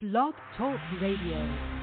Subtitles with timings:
[0.00, 1.77] Blog Talk Radio.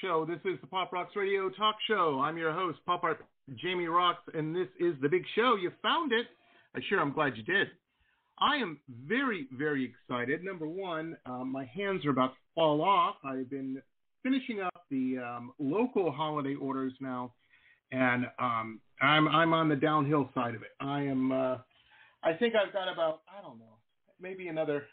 [0.00, 0.24] Show.
[0.24, 2.20] This is the Pop Rocks Radio Talk Show.
[2.22, 3.24] I'm your host, Pop Art
[3.56, 5.56] Jamie Roxx, and this is the big show.
[5.56, 6.26] You found it.
[6.74, 7.68] I sure I'm glad you did.
[8.38, 10.44] I am very, very excited.
[10.44, 13.16] Number one, um, my hands are about to fall off.
[13.24, 13.80] I've been
[14.22, 17.32] finishing up the um, local holiday orders now,
[17.92, 20.70] and um, I'm I'm on the downhill side of it.
[20.80, 21.32] I am.
[21.32, 21.56] Uh,
[22.22, 23.78] I think I've got about I don't know,
[24.20, 24.84] maybe another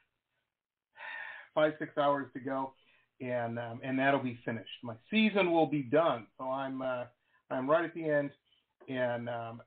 [1.53, 2.73] five six hours to go
[3.21, 4.69] and um, and that'll be finished.
[4.83, 7.05] My season will be done, so I'm uh,
[7.49, 8.31] I'm right at the end.
[8.89, 9.61] And um,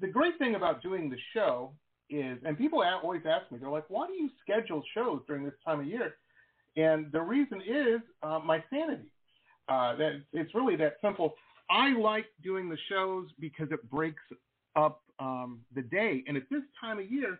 [0.00, 1.72] the great thing about doing the show
[2.10, 5.54] is, and people always ask me, they're like, "Why do you schedule shows during this
[5.64, 6.14] time of year?"
[6.76, 9.10] And the reason is uh, my sanity.
[9.68, 11.34] Uh, that it's really that simple.
[11.70, 14.22] I like doing the shows because it breaks
[14.74, 17.38] up um, the day, and at this time of year,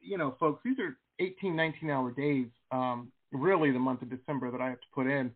[0.00, 2.48] you know, folks, these are 18, 19 hour days.
[2.72, 5.30] Um, really the month of December that I have to put in.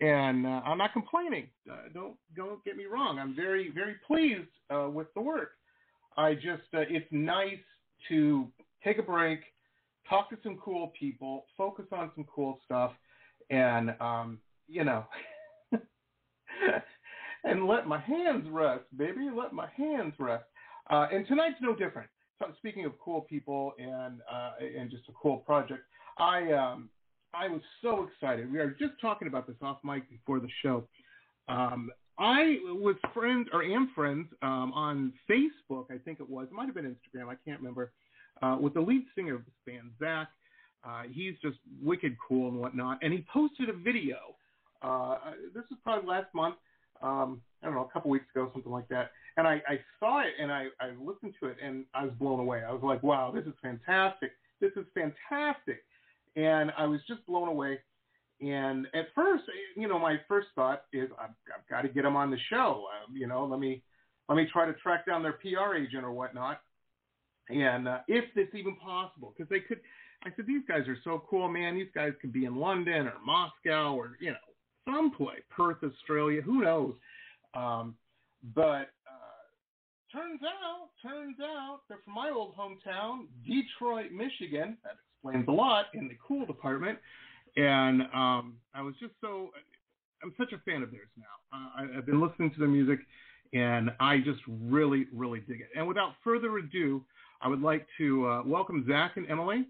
[0.00, 1.48] And uh, I'm not complaining.
[1.70, 3.18] Uh, don't don't get me wrong.
[3.18, 5.52] I'm very very pleased uh, with the work.
[6.16, 7.58] I just uh, it's nice
[8.08, 8.46] to
[8.84, 9.40] take a break,
[10.08, 12.92] talk to some cool people, focus on some cool stuff,
[13.48, 15.04] and um, you know,
[17.44, 19.30] and let my hands rest, baby.
[19.34, 20.44] Let my hands rest.
[20.90, 22.08] Uh, and tonight's no different.
[22.38, 25.82] So speaking of cool people and uh, and just a cool project,
[26.18, 26.90] I um,
[27.38, 28.50] I was so excited.
[28.50, 30.84] We were just talking about this off mic before the show.
[31.48, 36.46] Um, I was friends or am friends um, on Facebook, I think it was.
[36.50, 37.28] It might have been Instagram.
[37.28, 37.92] I can't remember.
[38.42, 40.28] Uh, with the lead singer of this band, Zach.
[40.86, 42.98] Uh, he's just wicked cool and whatnot.
[43.02, 44.16] And he posted a video.
[44.82, 45.16] Uh,
[45.54, 46.54] this was probably last month.
[47.02, 49.10] Um, I don't know, a couple weeks ago, something like that.
[49.36, 52.40] And I, I saw it and I, I listened to it and I was blown
[52.40, 52.62] away.
[52.66, 54.30] I was like, wow, this is fantastic.
[54.60, 55.82] This is fantastic
[56.36, 57.78] and I was just blown away.
[58.40, 59.44] And at first,
[59.76, 62.84] you know, my first thought is I've, I've got to get them on the show.
[62.92, 63.82] Um, you know, let me
[64.28, 66.60] let me try to track down their PR agent or whatnot,
[67.48, 69.80] and uh, if it's even possible, because they could.
[70.24, 71.76] I said these guys are so cool, man.
[71.76, 74.36] These guys could be in London or Moscow or you know
[74.86, 76.94] someplace, Perth, Australia, who knows.
[77.54, 77.94] Um,
[78.54, 84.76] but uh, turns out, turns out they're from my old hometown, Detroit, Michigan.
[85.26, 86.98] Explains a lot in the cool department.
[87.56, 89.50] And um, I was just so,
[90.22, 91.24] I'm such a fan of theirs now.
[91.52, 93.00] Uh, I, I've been listening to their music
[93.52, 95.68] and I just really, really dig it.
[95.76, 97.04] And without further ado,
[97.40, 99.66] I would like to uh, welcome Zach and Emily.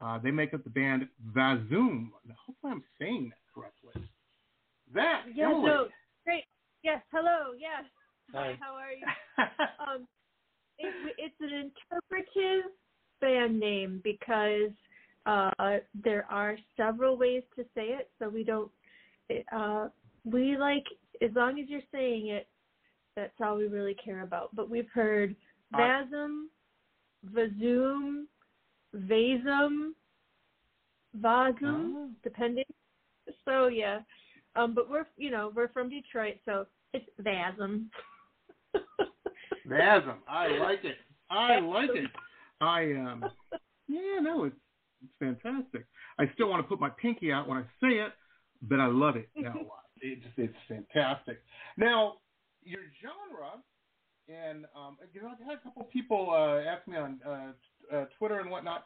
[0.00, 2.10] Uh, they make up the band Vazoom.
[2.26, 4.08] Now, hopefully, I'm saying that correctly.
[4.94, 5.66] Zach, Yeah, Emily.
[5.66, 5.88] no,
[6.24, 6.44] great.
[6.82, 7.52] Yes, hello.
[7.58, 7.84] Yes.
[8.32, 8.56] Hi.
[8.60, 9.06] How are you?
[9.94, 10.06] um,
[10.78, 12.70] it, it's an interpretive
[13.20, 14.70] band name because
[15.28, 18.70] uh, there are several ways to say it, so we don't.
[19.52, 19.88] Uh,
[20.24, 20.84] we like
[21.20, 22.48] as long as you're saying it.
[23.14, 24.54] That's all we really care about.
[24.54, 25.34] But we've heard
[25.74, 26.44] Vasum,
[27.34, 28.26] Vazoom,
[28.94, 29.92] Vasum,
[31.20, 32.10] Vazum, Oh.
[32.22, 32.64] depending.
[33.44, 34.00] So yeah,
[34.56, 37.86] um, but we're you know we're from Detroit, so it's Vasum.
[39.66, 40.16] Vasm.
[40.28, 40.96] I like it.
[41.30, 42.10] I like it.
[42.60, 43.24] I um
[43.88, 44.56] yeah, no, it's
[45.02, 45.86] it's fantastic.
[46.18, 48.12] I still want to put my pinky out when I say it,
[48.62, 49.84] but I love it now a lot.
[50.00, 51.42] It's fantastic.
[51.76, 52.18] Now,
[52.62, 53.50] your genre,
[54.28, 57.96] and um, you know, I've had a couple of people uh, ask me on uh,
[57.96, 58.84] uh, Twitter and whatnot.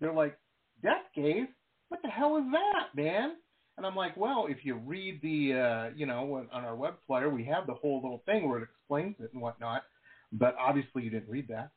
[0.00, 0.38] They're like,
[0.80, 1.48] "Death gaze?
[1.88, 3.32] What the hell is that, man?"
[3.76, 7.28] And I'm like, "Well, if you read the, uh, you know, on our web flyer,
[7.28, 9.82] we have the whole little thing where it explains it and whatnot."
[10.30, 11.70] But obviously, you didn't read that.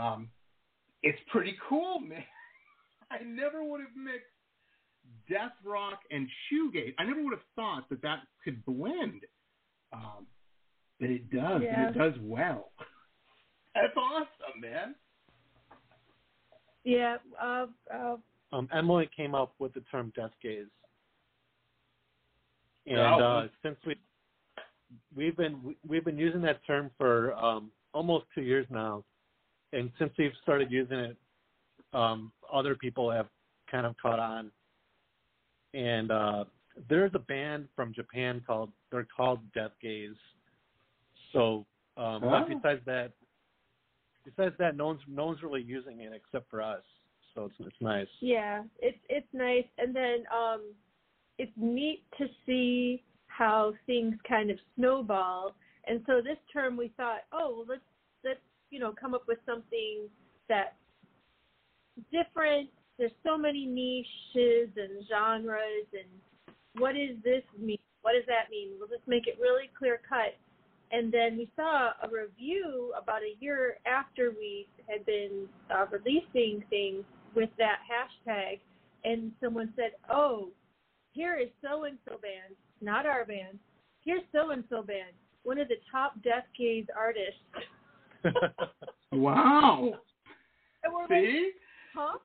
[0.00, 0.28] Um,
[1.02, 2.22] it's pretty cool, man.
[3.10, 4.26] I never would have mixed
[5.28, 6.94] death rock and shoegaze.
[6.98, 9.22] I never would have thought that that could blend.
[9.92, 10.26] Um,
[11.00, 11.86] but it does, Yeah.
[11.88, 12.72] and it does well.
[13.74, 14.94] That's awesome, man.
[16.84, 18.16] Yeah, uh, uh,
[18.52, 20.66] um, Emily came up with the term death gaze,
[22.86, 23.20] and Oh.
[23.20, 23.96] uh, since we
[25.14, 29.04] we've been we've been using that term for um, almost two years now,
[29.72, 31.16] and since we've started using it,
[31.92, 33.26] um, other people have
[33.70, 34.50] kind of caught on,
[35.74, 36.44] and uh,
[36.88, 40.16] there's a band from Japan called they're called Death Gaze.
[41.32, 42.44] So um Oh.
[42.48, 43.12] besides that
[44.24, 46.82] besides that no one's no one's really using it except for us.
[47.34, 48.08] So it's it's nice.
[48.20, 50.62] Yeah, it's it's nice, and then um,
[51.38, 55.54] it's neat to see how things kind of snowball.
[55.86, 57.80] And so this term we thought, oh, well, let's
[58.24, 60.08] let's you know come up with something
[60.48, 60.74] that's
[62.12, 62.68] different.
[62.98, 67.78] There's so many niches and genres, and what does this mean?
[68.02, 68.70] What does that mean?
[68.78, 70.36] We'll just make it really clear cut.
[70.90, 76.64] And then we saw a review about a year after we had been uh, releasing
[76.70, 77.04] things
[77.34, 78.60] with that hashtag,
[79.04, 80.48] and someone said, "Oh,
[81.12, 83.58] here is so and so band, not our band.
[84.04, 85.12] Here's so and so band,
[85.42, 87.40] one of the top death gaze artists."
[89.12, 89.90] Wow.
[90.84, 91.50] And we're like, See?
[91.98, 92.18] "Huh?"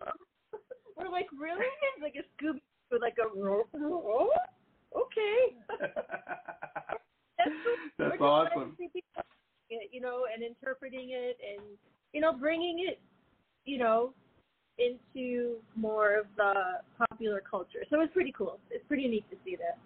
[0.97, 2.61] We're like, "Really?" It's like a Scooby
[2.91, 4.29] with like a oh,
[4.95, 5.57] okay.
[5.79, 6.99] That's.
[7.39, 8.75] That's just trying to awesome.
[9.69, 11.65] it, you know, and interpreting it, and
[12.13, 13.01] you know, bringing it,
[13.65, 14.13] you know,
[14.77, 16.53] into more of the
[16.97, 17.83] popular culture.
[17.89, 18.59] So it's pretty cool.
[18.69, 19.79] It's pretty neat to see that.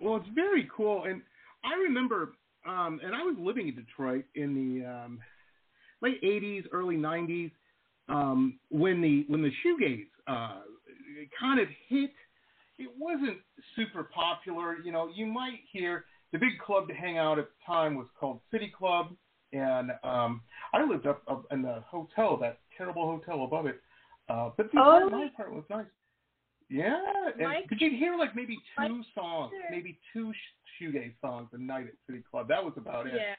[0.00, 1.22] Well, it's very cool, and
[1.64, 2.32] I remember,
[2.66, 5.20] um, and I was living in Detroit in the um,
[6.02, 7.52] late '80s, early '90s,
[8.12, 10.60] um, when the when the shoegaze uh,
[11.38, 12.10] kind of hit.
[12.78, 13.36] It wasn't
[13.76, 15.08] super popular, you know.
[15.14, 18.72] You might hear the big club to hang out at the time was called City
[18.76, 19.14] Club,
[19.52, 20.40] and um,
[20.72, 23.80] I lived up, up in the hotel, that terrible hotel above it.
[24.28, 25.06] Uh, but the Oh.
[25.06, 25.86] apartment was nice.
[26.70, 26.98] Yeah,
[27.38, 31.58] and, Mike- but you'd hear like maybe two songs, maybe two sh- shoegaze songs a
[31.58, 32.48] night at City Club.
[32.48, 33.12] That was about it.
[33.14, 33.34] Yeah.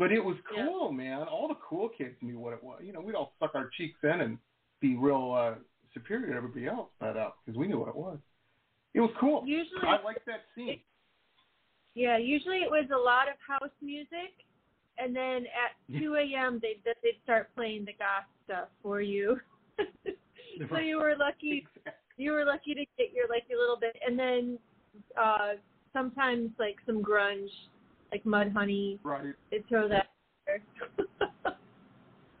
[0.00, 0.64] But it was Yeah.
[0.64, 1.28] cool, man.
[1.28, 2.80] All the cool kids knew what it was.
[2.82, 4.38] You know, we'd all suck our cheeks in and
[4.80, 5.56] be real uh,
[5.92, 7.12] superior to everybody else, but
[7.44, 8.18] because we knew what it was.
[8.94, 9.46] It was cool.
[9.46, 10.80] Usually, I liked that scene.
[11.94, 12.16] yeah.
[12.16, 14.32] Usually it was a lot of house music,
[14.96, 16.58] and then at 2 a.m.
[16.62, 19.38] they they'd start playing the goth stuff for you.
[20.70, 21.66] so you were lucky.
[22.16, 24.58] You were lucky to get your like your little bit, and then
[25.16, 25.54] uh
[25.94, 27.48] sometimes like some grunge,
[28.12, 28.98] like Mudhoney.
[29.02, 29.34] Right.
[29.50, 30.06] They'd throw that.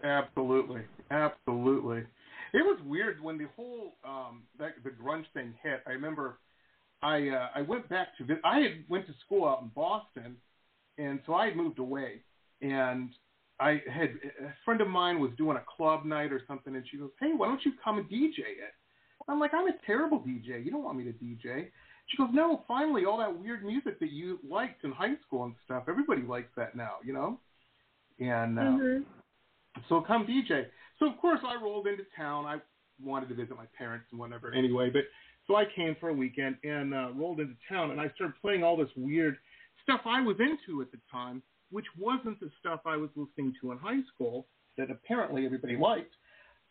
[0.02, 0.80] Absolutely,
[1.10, 1.98] absolutely.
[2.52, 5.82] It was weird when the whole um, that the grunge thing hit.
[5.86, 6.38] I remember
[7.02, 10.36] I uh, I went back to I had went to school out in Boston,
[10.98, 12.22] and so I had moved away,
[12.62, 13.10] and
[13.60, 16.96] I had a friend of mine was doing a club night or something, and she
[16.96, 18.74] goes, "Hey, why don't you come and DJ it?"
[19.28, 20.64] I'm like, "I'm a terrible DJ.
[20.64, 21.68] You don't want me to DJ."
[22.10, 25.54] She goes, "No, finally, all that weird music that you liked in high school and
[25.64, 27.38] stuff, everybody likes that now, you know."
[28.18, 29.04] And uh, Mhm.
[29.88, 30.68] so come DJ.
[30.98, 32.44] So of course I rolled into town.
[32.46, 32.60] I
[33.02, 35.04] wanted to visit my parents and whatever anyway, but
[35.46, 38.62] so I came for a weekend and uh, rolled into town and I started playing
[38.62, 39.38] all this weird
[39.82, 43.72] stuff I was into at the time, which wasn't the stuff I was listening to
[43.72, 46.14] in high school that apparently everybody liked.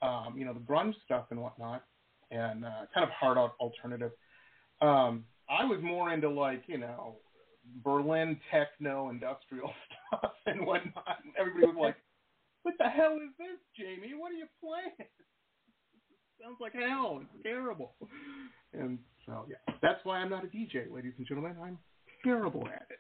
[0.02, 1.84] Um, you know, the grunge stuff and whatnot,
[2.32, 4.12] and uh, kind of hard alternative.
[4.82, 7.16] Um, I was more into like you know
[7.84, 9.72] Berlin techno industrial
[10.10, 11.18] stuff and whatnot.
[11.24, 11.96] And everybody was like,
[12.64, 14.14] "What the hell is this, Jamie?
[14.18, 15.10] What are you playing?
[16.42, 17.22] Sounds like hell.
[17.22, 17.96] It's terrible."
[18.74, 21.56] And so yeah, that's why I'm not a DJ, ladies and gentlemen.
[21.62, 21.78] I'm
[22.24, 23.00] terrible at it.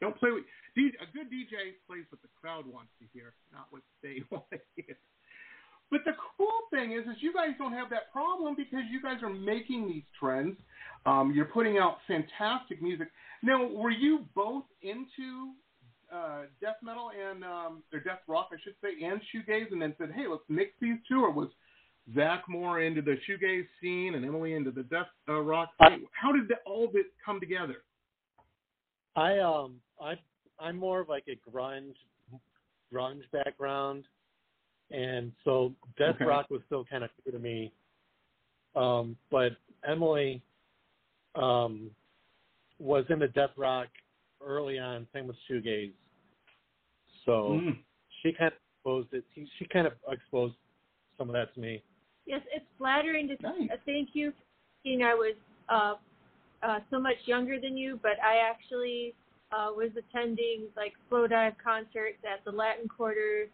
[0.00, 0.44] Don't play with
[0.76, 4.58] a good DJ plays what the crowd wants to hear, not what they want to
[4.76, 4.98] hear.
[5.90, 9.22] But the cool thing is, is you guys don't have that problem because you guys
[9.22, 10.56] are making these trends.
[11.04, 13.08] Um, you're putting out fantastic music.
[13.42, 15.52] Now, were you both into
[16.12, 19.94] uh, death metal and um, or death rock, I should say, and shoegaze, and then
[19.98, 21.24] said, "Hey, let's mix these two?
[21.24, 21.48] Or was
[22.14, 25.70] Zach more into the shoegaze scene and Emily into the death uh, rock?
[25.78, 27.76] How did the, all of it come together?
[29.16, 30.14] I um I
[30.60, 31.94] I'm more of like a grunge
[32.92, 34.04] grunge background,
[34.90, 36.24] and so death Okay.
[36.24, 37.72] rock was still kind of new to me.
[38.74, 39.52] Um, but
[39.86, 40.42] Emily
[41.34, 41.90] um
[42.78, 43.88] was into death rock
[44.44, 45.92] early on, same with shoegaze.
[47.24, 47.78] So Mm.
[48.22, 49.24] she kind of exposed it.
[49.34, 50.56] She, she kind of exposed
[51.18, 51.82] some of that to me.
[52.26, 53.70] Yes, it's flattering to Nice.
[53.72, 54.32] uh, thank you.
[54.82, 55.34] Seeing I was
[55.68, 55.94] uh,
[56.62, 59.14] uh, so much younger than you, but I actually
[59.52, 63.48] uh, was attending like Slowdive concerts at the Latin Quarter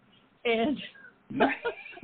[0.45, 0.77] and
[1.33, 1.55] Nice.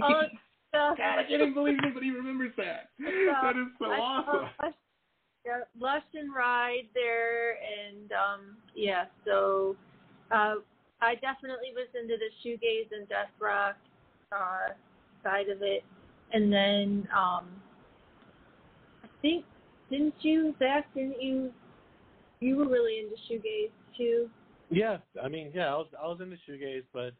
[0.02, 0.26] all of.
[0.72, 2.90] God, I can't even believe anybody remembers that.
[2.98, 4.48] That is so I saw awesome.
[4.62, 4.74] Lush,
[5.46, 9.76] yeah, Lush and Ride there, and um, yeah, so
[10.30, 10.56] uh,
[11.00, 13.76] I definitely was into the shoegaze and death rock
[14.30, 14.72] uh,
[15.24, 15.84] side of it,
[16.32, 17.46] and then um,
[19.02, 19.44] I think
[19.90, 20.92] didn't you, Zach?
[20.94, 21.50] Didn't you?
[22.40, 24.28] You were really into shoegaze too.
[24.70, 27.14] Yeah, I mean, yeah, I was I was into shoegaze, but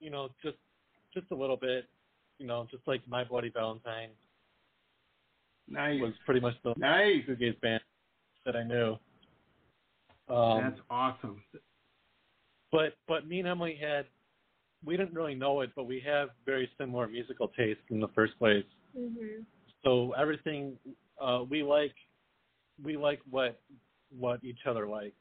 [0.00, 0.56] you know, just
[1.14, 1.86] just a little bit.
[2.38, 4.10] You know, just like My Bloody Valentine
[5.68, 6.00] Nice.
[6.00, 7.24] was pretty much the Nice.
[7.26, 7.80] shoegaze band
[8.44, 8.96] that I knew.
[10.28, 11.42] Um, That's awesome.
[12.72, 14.06] but but me and Emily had
[14.84, 18.36] we didn't really know it, but we have very similar musical tastes in the first
[18.38, 18.66] place.
[18.98, 19.44] Mhm.
[19.82, 20.78] So everything
[21.20, 21.94] uh, we like,
[22.82, 23.60] we like what
[24.18, 25.14] what each other likes.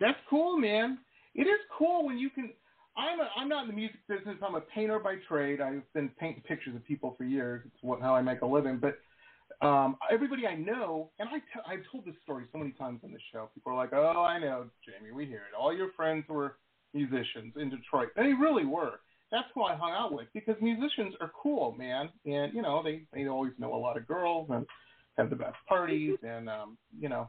[0.00, 0.98] That's cool, man.
[1.34, 2.52] It is cool when you can.
[2.98, 4.36] I'm a, I'm not in the music business.
[4.44, 5.60] I'm a painter by trade.
[5.60, 7.62] I've been painting pictures of people for years.
[7.64, 8.80] It's what how I make a living.
[8.80, 8.98] But
[9.64, 13.12] um, everybody I know, and I t- I've told this story so many times on
[13.12, 13.50] the show.
[13.54, 15.12] People are like, "Oh, I know, Jamie.
[15.12, 15.56] We hear it.
[15.58, 16.56] All your friends were
[16.92, 19.00] musicians in Detroit." They really were.
[19.30, 22.10] That's who I hung out with because musicians are cool, man.
[22.26, 24.66] And you know, they they always know a lot of girls and
[25.16, 27.28] have the best parties, and um, you know,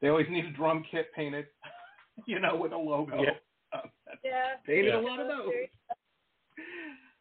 [0.00, 1.46] they always need a drum kit painted,
[2.26, 3.22] you know, with a logo.
[3.22, 3.30] Yeah.
[3.72, 4.56] That's Yeah.
[4.66, 5.00] painted Yeah.
[5.00, 5.52] a lot of those.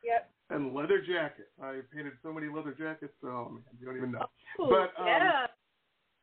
[0.04, 0.32] Yep.
[0.50, 1.50] And leather jackets.
[1.62, 3.13] I painted so many leather jackets.
[3.24, 4.25] Oh man, you don't even know.
[4.62, 5.48] Ooh, But, um, yeah,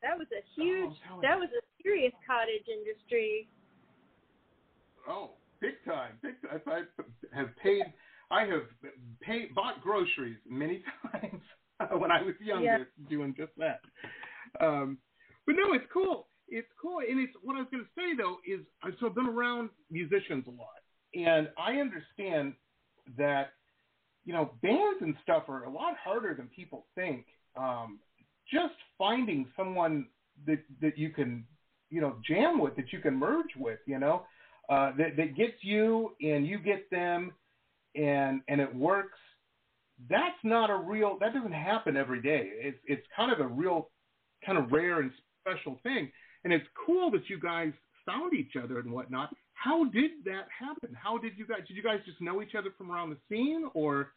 [0.00, 0.94] that was a huge.
[1.12, 1.40] I'm that you.
[1.40, 3.48] was a serious cottage industry.
[5.06, 6.62] Oh, big time, big time.
[6.66, 7.84] I have paid.
[8.30, 8.62] I have
[9.20, 11.42] paid, bought groceries many times
[12.00, 13.08] when I was younger, Yeah.
[13.08, 13.80] doing just that.
[14.64, 14.96] Um,
[15.46, 16.28] but no, it's cool.
[16.48, 19.14] It's cool, and it's what I was going to say though is uh, so I've
[19.14, 20.82] been around musicians a lot,
[21.14, 22.54] and I understand
[23.16, 23.52] that
[24.24, 27.24] you know bands and stuff are a lot harder than people think.
[27.56, 27.98] Um,
[28.52, 30.06] just finding someone
[30.46, 31.44] that that you can
[31.90, 34.24] you know jam with, that you can merge with, you know
[34.68, 37.32] uh, that, that gets you and you get them
[37.94, 39.18] and and it works
[40.08, 43.90] that's not a real that doesn't happen every day it's it's kind of a real
[44.44, 45.10] kind of rare and
[45.40, 46.10] special thing
[46.44, 47.72] and it's cool that you guys
[48.06, 51.82] found each other and whatnot how did that happen how did you guys did you
[51.82, 54.12] guys just know each other from around the scene or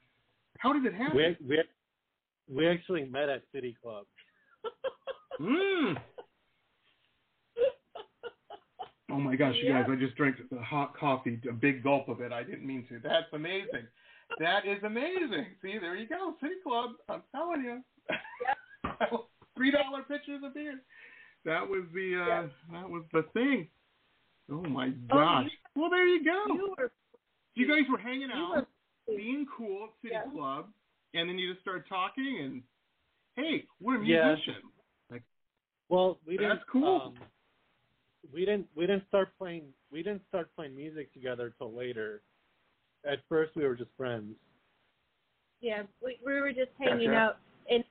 [0.59, 1.63] how did it happen We we
[2.49, 4.05] we actually met at City Club.
[5.41, 5.95] mm.
[9.09, 9.81] Oh my gosh, you Yeah.
[9.83, 9.91] guys!
[9.91, 12.31] I just drank the hot coffee, a big gulp of it.
[12.31, 12.99] I didn't mean to.
[12.99, 13.87] That's amazing.
[14.39, 15.47] That is amazing.
[15.61, 16.91] See, there you go, City Club.
[17.09, 17.81] I'm telling you.
[19.55, 20.79] Three dollar pitchers of beer.
[21.45, 22.47] That was the uh, Yeah.
[22.73, 23.67] that was the thing.
[24.49, 25.45] Oh my Oh, gosh.
[25.51, 26.45] you- well, there you go.
[26.53, 26.91] You were.
[27.55, 28.67] You guys were hanging out,
[29.07, 29.15] were.
[29.17, 30.29] being cool at City Yeah.
[30.31, 30.67] Club,
[31.13, 32.63] and then you just started talking and,
[33.35, 34.47] hey, we're musicians.
[34.47, 34.55] Yeah.
[35.09, 35.27] musicians.
[35.89, 36.49] Well, we didn't.
[36.57, 37.01] That's cool.
[37.17, 37.19] Um,
[38.33, 38.67] we didn't.
[38.75, 39.73] We didn't start playing.
[39.91, 42.21] We didn't start playing music together till later.
[43.05, 44.35] At first, we were just friends.
[45.61, 47.17] Yeah, we, we were just hanging Gotcha.
[47.17, 47.37] out,
[47.71, 47.83] and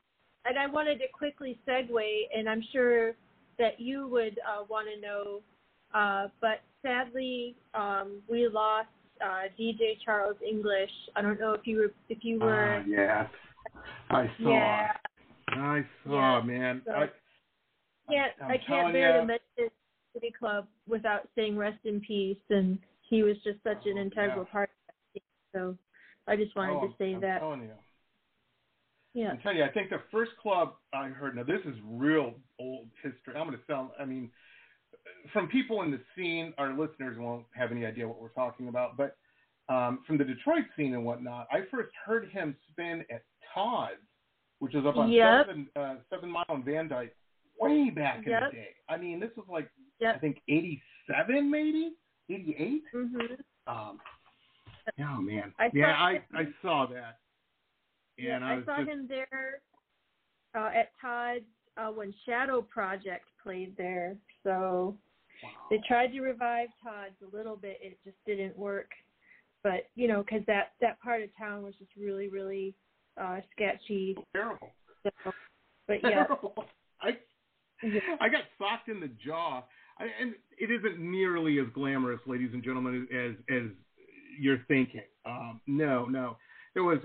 [0.44, 3.14] and I wanted to quickly segue, and I'm sure
[3.58, 5.40] that you would uh, want to know,
[5.94, 8.88] uh, but sadly, um, we lost
[9.24, 10.90] uh, DJ Charles English.
[11.14, 12.76] I don't know if you were if you were.
[12.80, 13.28] Ah, yeah.
[14.10, 14.50] I saw.
[14.50, 14.92] yeah,
[15.48, 16.82] I saw, Yeah, man.
[16.84, 17.10] so- I,
[18.08, 19.74] can't I'm I can't bear to mention
[20.14, 24.44] City Club without saying rest in peace, and he was just such an Oh, integral
[24.46, 24.52] yeah.
[24.52, 24.70] part.
[24.88, 25.22] Of that.
[25.52, 25.76] So
[26.28, 27.40] I just wanted oh, to say I'm that.
[29.16, 29.30] Yeah.
[29.30, 32.88] I'm telling you, I think the first club I heard, now this is real old
[33.02, 33.34] history.
[33.34, 34.30] I'm going to sound, I mean,
[35.32, 38.98] from people in the scene, our listeners won't have any idea what we're talking about,
[38.98, 39.16] but
[39.72, 43.22] um, from the Detroit scene and whatnot, I first heard him spin at
[43.54, 43.94] Todd's,
[44.58, 45.46] which is up on Yep.
[45.46, 47.16] seven, uh, seven Mile and Van Dyke,
[47.58, 48.68] way back in the day.
[48.90, 49.70] I mean, this was like,
[50.14, 51.92] I think, 87 maybe?
[52.28, 52.82] 88?
[52.94, 53.38] Mhm.
[53.66, 53.98] Um,
[55.00, 57.18] oh man, I yeah, saw I I saw that,
[58.18, 59.60] yeah, I I, saw just him there
[60.54, 61.44] uh, at Todd's
[61.76, 64.16] uh, when Shadow Project played there.
[64.42, 64.96] So
[65.42, 65.50] wow.
[65.70, 67.78] they tried to revive Todd's a little bit.
[67.82, 68.90] It just didn't work.
[69.62, 72.74] But you know, because that that part of town was just really, really
[73.20, 74.16] uh, sketchy.
[74.32, 74.70] terrible,
[75.02, 75.32] So,
[75.86, 76.54] but yeah, terrible.
[77.00, 77.10] I
[78.20, 79.64] I got socked in the jaw,
[79.98, 83.70] I, and it isn't nearly as glamorous, ladies and gentlemen, as as
[84.38, 85.02] you're thinking.
[85.24, 86.36] Um, no, no.
[86.76, 86.98] There was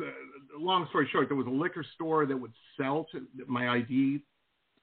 [0.53, 1.29] a long story short.
[1.29, 4.21] There was a liquor store that would sell to my ID.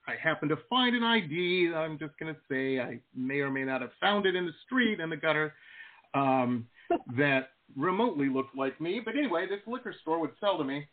[0.07, 1.71] I happened to find an ID.
[1.75, 4.51] I'm just going to say I may or may not have found it in the
[4.65, 5.53] street in the gutter
[6.15, 6.67] um,
[7.17, 8.99] that remotely looked like me.
[9.05, 10.87] But anyway, this liquor store would sell to me.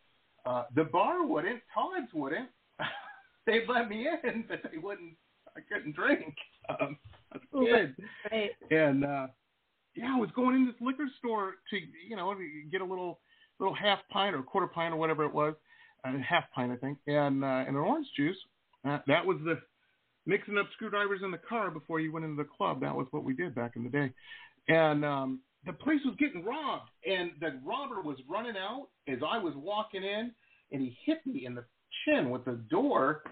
[0.44, 1.62] Uh, the bar wouldn't.
[1.74, 2.50] Todd's wouldn't.
[3.46, 5.14] They'd let me in, but they wouldn't.
[5.56, 6.34] I couldn't drink.
[6.68, 6.98] Um,
[7.32, 7.94] I was a kid,
[8.32, 8.50] right.
[8.72, 9.28] and uh,
[9.94, 11.76] yeah, I was going in this liquor store to
[12.08, 12.34] you know
[12.72, 13.20] get a little
[13.58, 15.54] little half pint or quarter pint or whatever it was.
[16.04, 18.36] a half pint, I think, and uh, and an orange juice.
[18.86, 19.58] Uh, that was the
[20.26, 22.80] mixing up screwdrivers in the car before you went into the club.
[22.80, 24.12] That was what we did back in the day,
[24.68, 29.38] and um, the place was getting robbed, and the robber was running out as I
[29.38, 30.32] was walking in,
[30.72, 31.64] and he hit me in the
[32.04, 33.22] chin with the door,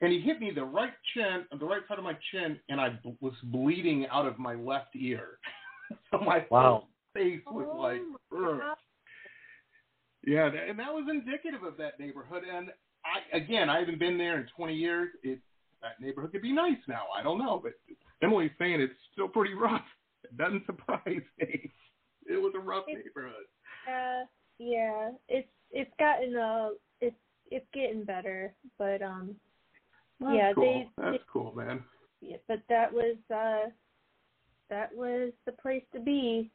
[0.00, 2.90] and he hit me the right chin, the right side of my chin, and I
[3.02, 5.38] b- was bleeding out of my left ear.
[6.10, 6.84] so my Wow.
[7.14, 8.00] face was Oh like,
[8.32, 8.58] my Ugh.
[8.60, 8.76] God.
[10.28, 12.42] Yeah, that, and that was indicative of that neighborhood.
[12.50, 12.68] And
[13.04, 15.08] I, again, I haven't been there in 20 years.
[15.22, 15.40] It
[15.80, 17.04] that neighborhood could be nice now.
[17.16, 17.72] I don't know, but
[18.22, 19.84] Emily's saying it's still pretty rough.
[20.24, 21.70] It doesn't surprise me.
[22.26, 23.46] It was a rough It's- neighborhood.
[23.88, 24.24] Uh,
[24.58, 26.70] yeah, it's it's gotten uh
[27.00, 27.16] it's
[27.50, 29.36] it's getting better, but um
[30.20, 30.64] That's Yeah, cool.
[30.64, 31.84] they- That's they- cool, man.
[32.20, 33.70] yeah, but that was uh
[34.68, 36.50] that was the place to be.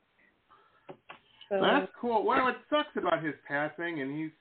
[1.53, 2.25] So That's cool.
[2.25, 4.31] Well, it sucks about his passing, and he's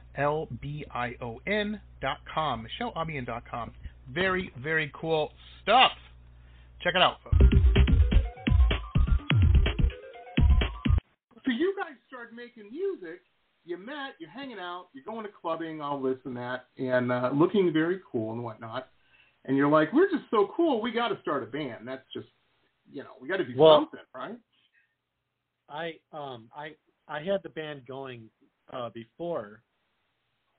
[0.17, 2.67] M-I-C-H-E-L-E-A-L-B-I-O-N dot com.
[2.79, 3.71] MicheleAlbion.com.
[4.13, 5.91] Very, very cool stuff.
[6.81, 7.37] Check it out, folks.
[12.07, 13.21] started making music,
[13.65, 17.31] you met, you're hanging out, you're going to clubbing, all this and that, and uh,
[17.33, 18.89] looking very cool and whatnot.
[19.45, 21.87] And you're like, we're just so cool, we got to start a band.
[21.87, 22.27] That's just,
[22.91, 24.35] you know, we got to do Well- something, right?
[25.69, 26.75] I um I
[27.07, 28.29] I had the band going
[28.73, 29.61] uh before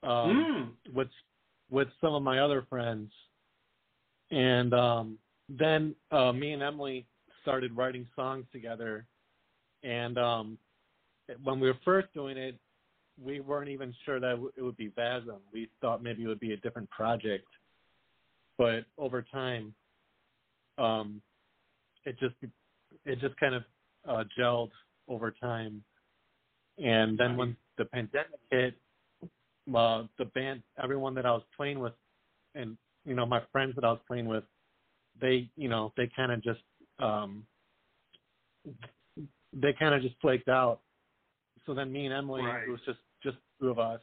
[0.03, 0.93] um Mm.
[0.95, 1.09] with
[1.69, 3.11] with some of my other friends
[4.31, 5.17] and um
[5.49, 7.05] then uh me and Emily
[7.41, 9.05] started writing songs together
[9.83, 10.57] and um
[11.43, 12.57] when we were first doing it
[13.23, 15.37] we weren't even sure that it would be Vasm.
[15.51, 17.45] We thought maybe it would be a different project.
[18.57, 19.73] But over time
[20.77, 21.21] um
[22.05, 22.35] it just
[23.05, 23.63] it just kind of
[24.07, 24.71] uh gelled
[25.07, 25.83] over time.
[26.77, 28.75] And then when the pandemic hit,
[29.73, 31.93] uh, the band, everyone that I was playing with,
[32.55, 34.43] and you know my friends that I was playing with,
[35.19, 36.61] they, you know, they kind of just,
[36.99, 37.45] um,
[39.53, 40.81] they kind of just flaked out.
[41.65, 42.67] So then me and Emily, Right.
[42.67, 44.01] it was just just two of us,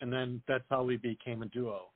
[0.00, 1.90] and then that's how we became a duo.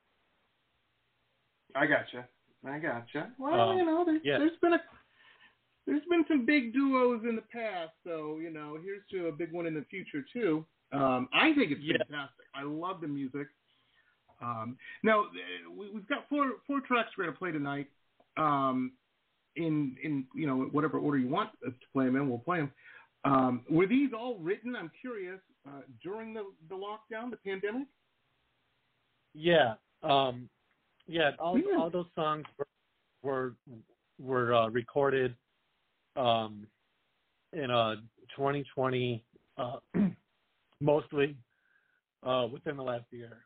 [1.75, 2.27] I gotcha.
[2.65, 3.31] I gotcha.
[3.37, 4.37] Well, Um, you know, there's, yeah.
[4.37, 4.81] there's been a
[5.87, 9.51] there's been some big duos in the past, so you know, here's to a big
[9.51, 10.65] one in the future too.
[10.91, 11.97] Um, I think it's Yeah.
[11.97, 12.45] fantastic.
[12.55, 13.47] I love the music.
[14.41, 15.25] Um, now
[15.75, 17.87] we, we've got four four tracks we're gonna play tonight.
[18.37, 18.93] Um,
[19.55, 22.59] in in you know whatever order you want us to play them in, we'll play
[22.59, 22.71] them.
[23.25, 24.75] Um, were these all written?
[24.75, 27.87] I'm curious uh, during the the lockdown, the pandemic.
[29.33, 30.49] Yeah, um,
[31.07, 31.31] yeah.
[31.39, 31.77] All Yeah.
[31.77, 32.65] all those songs were
[33.21, 33.53] were,
[34.19, 35.35] were uh, recorded
[36.15, 36.65] um,
[37.51, 37.95] in uh
[38.35, 39.23] 2020,
[39.57, 39.77] uh,
[40.79, 41.35] mostly
[42.23, 43.37] uh, within the last year.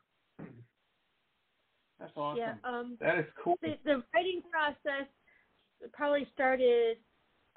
[1.98, 2.38] That's awesome.
[2.38, 2.54] Yeah.
[2.64, 3.56] Um, That is cool.
[3.62, 5.06] the, the writing process
[5.92, 6.98] probably started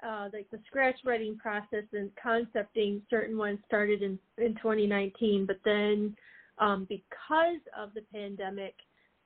[0.06, 5.58] uh, like the scratch writing process and concepting certain ones started in in 2019 but
[5.64, 6.14] then
[6.58, 8.74] um, because of the pandemic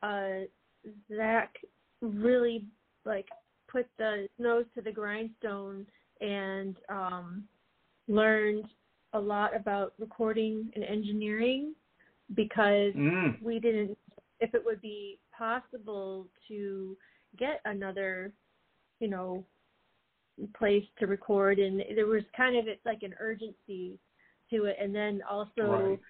[0.03, 0.47] uh,
[1.15, 1.55] zach
[2.01, 2.65] really
[3.05, 3.27] like
[3.71, 5.87] put the nose to the grindstone
[6.21, 7.45] and um,
[8.09, 8.65] learned
[9.15, 11.75] a lot about recording and engineering
[12.35, 13.41] because Mm.
[13.43, 13.99] we didn't
[14.41, 16.97] if it would be possible to
[17.37, 18.33] get another
[19.01, 19.45] you know
[20.55, 23.99] place to record and there was kind of it's like an urgency
[24.51, 26.01] to it and then also Right.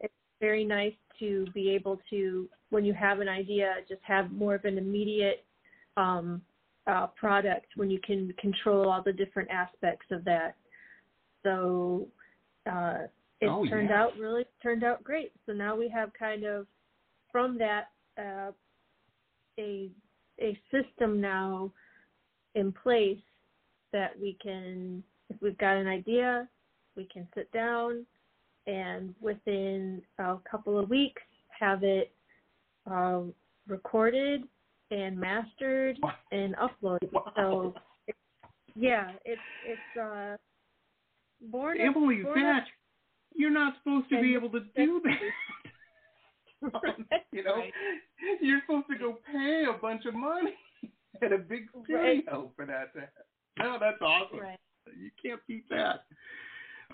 [0.00, 4.54] it's very nice to be able to when you have an idea just have more
[4.54, 5.44] of an immediate
[5.96, 6.42] um
[6.86, 10.56] uh product when you can control all the different aspects of that
[11.42, 12.06] so
[12.66, 12.98] uh
[13.40, 14.02] it Oh, turned yeah.
[14.02, 15.32] out really turned out great.
[15.46, 16.66] So now we have kind of
[17.32, 18.52] from that uh
[19.58, 19.90] a
[20.40, 21.72] a system now
[22.54, 23.18] in place
[23.92, 26.48] that we can if we've got an idea
[26.96, 28.04] we can sit down
[28.66, 31.22] and within a couple of weeks
[31.58, 32.12] have it
[32.90, 33.20] uh,
[33.68, 34.42] recorded
[34.90, 35.98] and mastered
[36.32, 37.10] and uploaded.
[37.36, 37.74] So
[38.76, 40.36] yeah it's it's uh
[41.40, 42.62] born of- Emily, born of-
[43.34, 45.20] you're not supposed to be able to do that.
[47.32, 47.72] you know, Right.
[48.40, 50.54] you're supposed to go pay a bunch of money
[51.22, 52.22] at a big Right.
[52.24, 52.92] studio for that.
[52.94, 53.08] To
[53.58, 54.40] no, that's awesome.
[54.40, 54.58] right
[54.98, 56.04] You can't beat that.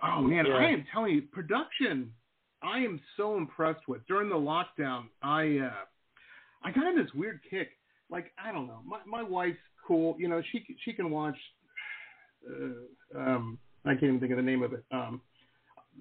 [0.02, 0.54] Oh man, Yeah.
[0.54, 2.12] I am telling you, production.
[2.62, 5.04] I am so impressed with during the lockdown.
[5.22, 5.85] I uh,
[6.64, 7.70] I got in this weird kick.
[8.11, 10.16] Like I don't know, my my wife's cool.
[10.18, 11.37] You know, she she can watch.
[12.48, 14.85] Uh, um, I can't even think of the name of it.
[14.90, 15.20] Um,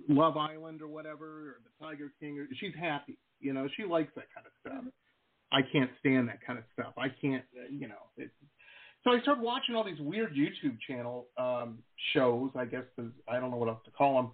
[0.09, 2.39] Love Island or whatever, or the Tiger King.
[2.39, 3.17] Or, she's happy.
[3.39, 4.93] You know, she likes that kind of stuff.
[5.51, 6.93] I can't stand that kind of stuff.
[6.97, 7.43] I can't.
[7.55, 8.09] Uh, you know.
[8.17, 8.31] It,
[9.03, 11.77] so I started watching all these weird YouTube channel um,
[12.13, 12.49] shows.
[12.55, 14.31] I guess is, I don't know what else to call them.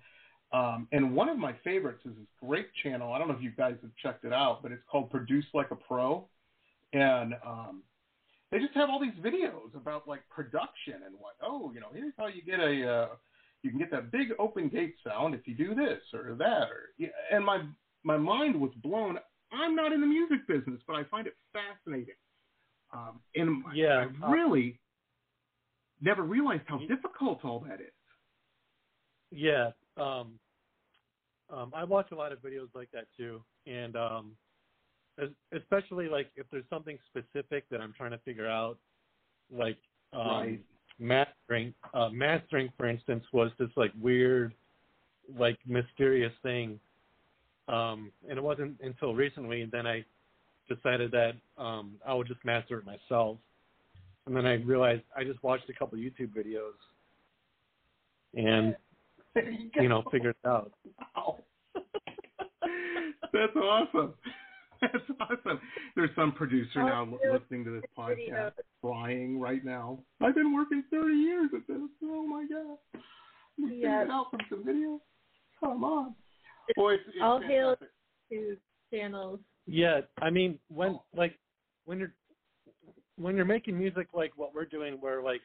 [0.53, 3.13] Um, and one of my favorites is this great channel.
[3.13, 5.71] I don't know if you guys have checked it out, but it's called Produce Like
[5.71, 6.25] a Pro,
[6.93, 7.83] and um,
[8.51, 11.35] they just have all these videos about like production and what.
[11.41, 13.07] Oh, you know, here's how you get a uh,
[13.63, 16.89] you can get that big open gate sound if you do this or that or
[16.97, 17.63] yeah, and my
[18.03, 19.17] my mind was blown.
[19.51, 22.15] I'm not in the music business, but I find it fascinating.
[22.93, 24.79] Um, and Yeah, I uh, really
[26.01, 27.93] never realized how difficult all that is.
[29.31, 30.39] Yeah, um,
[31.49, 34.31] um, I watch a lot of videos like that too, and um,
[35.53, 38.77] especially like if there's something specific that I'm trying to figure out,
[39.51, 39.77] like
[40.13, 40.59] um, Right.
[41.51, 41.73] Mastering.
[41.93, 44.53] Uh, mastering, for instance, was this like weird,
[45.37, 46.79] like mysterious thing,
[47.67, 50.03] um, and it wasn't until recently And then I
[50.67, 53.37] decided that um, I would just master it myself,
[54.25, 56.77] and then I realized I just watched a couple YouTube videos,
[58.35, 58.75] and
[59.35, 60.71] you, you know figured it out.
[61.15, 61.39] Wow.
[63.33, 64.13] That's awesome.
[64.93, 65.59] That's awesome.
[65.95, 68.51] There's some producer now Oh, listening to this podcast video.
[68.81, 69.99] flying right now.
[70.21, 71.77] I've been working 30 years at this.
[72.03, 72.77] Oh my god.
[73.57, 74.05] You figured Yes.
[74.07, 74.99] it out from some video.
[75.59, 76.15] Come on.
[76.75, 77.89] Boy, it's, it's All hail- fantastic.
[78.31, 78.57] Two
[78.93, 79.39] channels.
[79.67, 81.35] Yeah, I mean when like
[81.85, 82.13] when you're
[83.17, 85.41] when you're making music like what we're doing, where like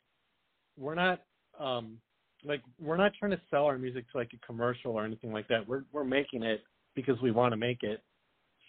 [0.78, 1.20] we're not
[1.60, 1.98] um
[2.44, 5.48] like we're not trying to sell our music to like a commercial or anything like
[5.48, 5.66] that.
[5.68, 6.62] We're we're making it
[6.94, 8.02] because we want to make it.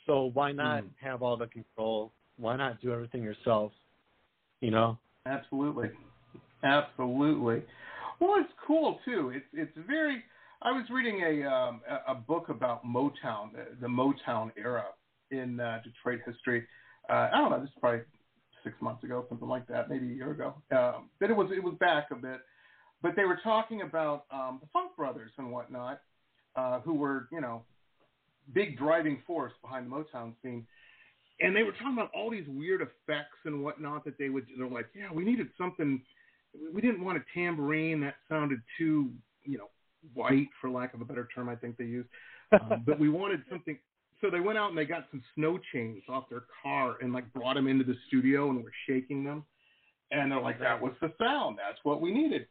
[0.07, 0.89] So why not Mm.
[1.01, 2.11] have all the control?
[2.37, 3.73] Why not do everything yourself?
[4.61, 4.97] You know?
[5.25, 5.91] Absolutely,
[6.63, 7.63] absolutely.
[8.19, 9.29] Well, it's cool too.
[9.29, 10.23] It's it's very.
[10.61, 14.85] I was reading a um, a- a book about Motown, the, the Motown era
[15.29, 16.65] in uh, Detroit history.
[17.09, 17.59] Uh, I don't know.
[17.59, 18.01] This is probably
[18.63, 20.55] six months ago, something like that, maybe a year ago.
[20.71, 22.39] Um, but it was it was back a bit.
[23.01, 25.99] But they were talking about um, the Funk Brothers and whatnot,
[26.55, 27.63] uh, who were you know
[28.53, 30.65] big driving force behind the Motown scene
[31.39, 34.45] and they were talking about all these weird effects and whatnot that they would.
[34.57, 36.01] They're like, yeah, we needed something.
[36.73, 39.11] We didn't want a tambourine that sounded too,
[39.43, 39.69] you know,
[40.13, 41.49] white, for lack of a better term.
[41.49, 42.09] I think they used,
[42.59, 43.77] um, but we wanted something.
[44.19, 47.31] So they went out and they got some snow chains off their car and like
[47.33, 49.45] brought them into the studio and were shaking them.
[50.09, 51.57] And they're like, that was the sound.
[51.59, 52.47] That's what we needed.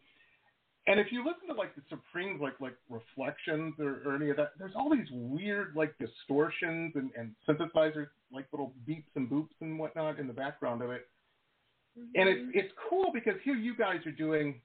[0.89, 4.37] And if you listen to like the Supremes, like like Reflections or, or any of
[4.37, 9.51] that, there's all these weird like distortions and, and synthesizers, like little beeps and boops
[9.61, 11.09] and whatnot in the background of it.
[12.15, 12.51] And it's mm-hmm.
[12.59, 14.61] it's cool because here you guys are doing,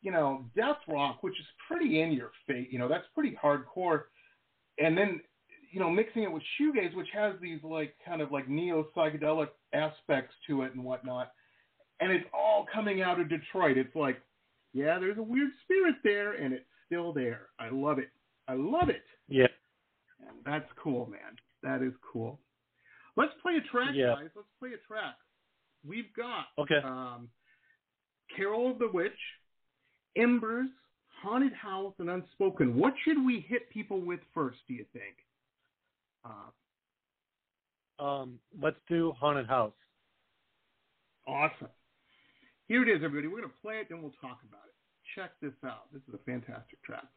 [0.00, 2.68] you know, death rock, which is pretty in your face.
[2.70, 4.02] You know, that's pretty hardcore.
[4.78, 5.20] And then,
[5.72, 9.48] you know, mixing it with shoegaze, which has these like kind of like neo psychedelic
[9.72, 11.32] aspects to it and whatnot.
[12.00, 13.76] And it's all coming out of Detroit.
[13.76, 14.20] It's like
[14.72, 17.48] yeah, there's a weird spirit there, and it's still there.
[17.58, 18.10] I love it.
[18.46, 19.02] I love it.
[19.28, 19.46] Yeah.
[20.20, 21.36] And that's cool, man.
[21.62, 22.38] That is cool.
[23.16, 24.14] Let's play a track, Yeah.
[24.14, 24.30] guys.
[24.34, 25.16] Let's play a track.
[25.86, 26.76] We've got Okay.
[26.84, 27.28] um,
[28.36, 29.18] Carol of the Witch,
[30.16, 30.68] Embers,
[31.22, 32.76] Haunted House, and Unspoken.
[32.76, 35.16] What should we hit people with first, do you think?
[36.24, 36.50] Uh,
[37.98, 39.74] Um, let's do haunted house.
[41.26, 41.68] awesome.
[42.68, 43.28] Here it is, everybody.
[43.28, 44.76] We're going to play it, then we'll talk about it.
[45.16, 45.88] Check this out.
[45.90, 47.08] This is a fantastic track.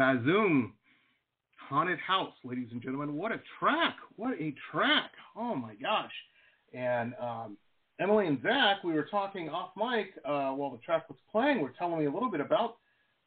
[0.00, 0.72] Vazum,
[1.68, 3.16] Haunted House, ladies and gentlemen.
[3.16, 3.96] What a track!
[4.16, 5.10] What a track!
[5.36, 6.10] Oh my gosh!
[6.72, 7.58] And um,
[8.00, 11.60] Emily and Zach, we were talking off mic uh, while the track was playing.
[11.60, 12.78] Were telling me a little bit about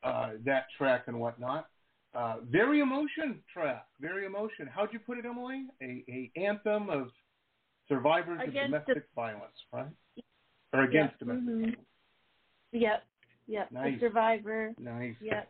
[0.03, 1.67] uh, that track and whatnot.
[2.15, 4.67] Uh, very emotion track, very emotion.
[4.73, 5.65] How'd you put it, Emily?
[5.81, 7.09] A, a anthem of
[7.87, 9.85] survivors Against of domestic the- violence, right?
[10.73, 11.43] Or against domestic.
[11.45, 11.75] mhm.
[12.71, 13.03] Yep.
[13.45, 13.71] Yep.
[13.71, 13.93] Nice.
[13.93, 14.73] The survivor.
[14.79, 15.13] Nice.
[15.21, 15.49] Yep.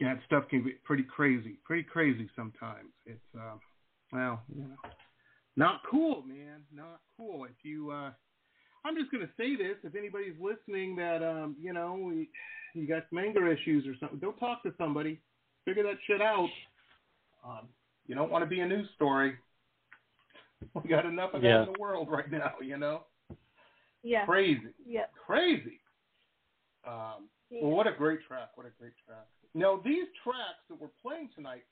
[0.00, 2.90] Yeah, that stuff can be pretty crazy, pretty crazy sometimes.
[3.04, 3.56] It's uh,
[4.12, 4.90] well, you know,
[5.56, 7.44] not cool, man, not cool.
[7.44, 8.10] If you, uh,
[8.84, 12.28] I'm just gonna say this: if anybody's listening that um, you know, we,
[12.74, 15.20] you got some anger issues or something, don't talk to somebody.
[15.64, 16.48] Figure that shit out.
[17.44, 17.68] Um,
[18.06, 19.34] you don't want to be a news story.
[20.74, 23.02] We got enough of that in the world right now, you know.
[24.02, 24.24] Yeah.
[24.24, 25.12] Crazy, Yep.
[25.26, 25.80] crazy.
[26.86, 27.62] Um, Yeah.
[27.62, 28.50] well, what a great track!
[28.56, 29.26] What a great track.
[29.54, 31.64] Now, these tracks that we're playing tonight,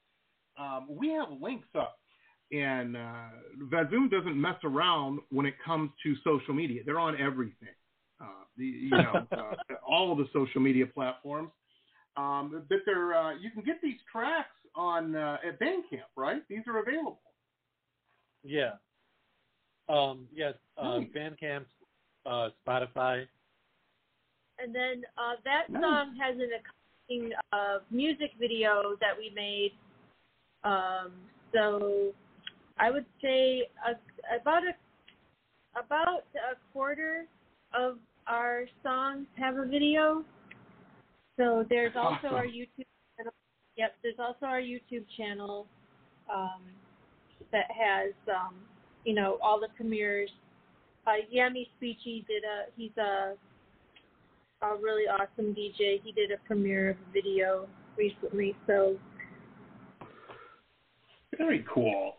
[0.59, 1.99] um, we have links up,
[2.53, 3.29] and uh,
[3.65, 6.83] Vazum doesn't mess around when it comes to social media.
[6.85, 7.75] They're on everything,
[8.21, 11.51] uh, the, you know, uh, all of the social media platforms.
[12.17, 16.43] Um, but they're uh, you can get these tracks on uh, at Bandcamp, right?
[16.49, 17.21] These are available.
[18.43, 18.73] Yeah.
[19.89, 21.09] Um, yes, uh, Nice.
[21.15, 21.65] Bandcamp,
[22.25, 23.27] uh, Spotify.
[24.59, 25.83] And then uh, that Nice.
[25.83, 26.51] song has an
[27.53, 29.73] uh, music video that we made.
[30.65, 31.13] Um,
[31.55, 32.13] so
[32.79, 34.73] I would say a, about a
[35.79, 37.27] about a quarter
[37.75, 40.25] of our songs have a video.
[41.39, 42.87] So there's also our YouTube
[43.17, 43.35] channel.
[43.77, 45.67] Yep, there's also our YouTube channel
[46.33, 46.63] um,
[47.53, 48.55] that has um,
[49.05, 50.31] you know all the premieres.
[51.07, 53.35] Uh, Yami Speechy did a he's a
[54.63, 56.01] a really awesome DJ.
[56.03, 58.97] He did a premiere of a video recently, so
[61.37, 62.15] Very cool.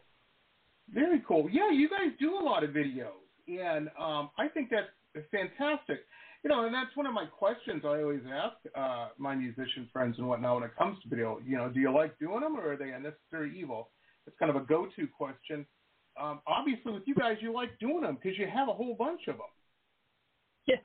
[0.93, 1.49] Very cool.
[1.51, 3.09] Yeah, you guys do a lot of videos,
[3.47, 4.87] and um, I think that's
[5.31, 5.99] fantastic.
[6.43, 10.15] You know, and that's one of my questions I always ask uh, my musician friends
[10.17, 11.39] and whatnot when it comes to video.
[11.45, 13.89] You know, do you like doing them, or are they a necessary evil?
[14.27, 15.65] It's kind of a go-to question.
[16.21, 19.21] Um, obviously, with you guys, you like doing them because you have a whole bunch
[19.27, 19.45] of them.
[20.65, 20.75] yeah.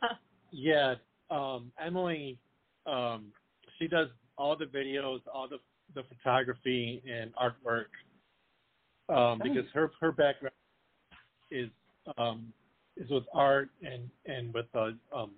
[0.51, 0.95] Yeah.
[1.33, 2.39] Um, Emily,
[2.87, 3.27] um,
[3.79, 5.59] she does all the videos, all the,
[5.95, 7.87] the photography and artwork.
[9.09, 10.55] Um, because her, her background
[11.51, 11.69] is,
[12.19, 12.53] um,
[12.97, 15.31] is with art and, and with, uh, um,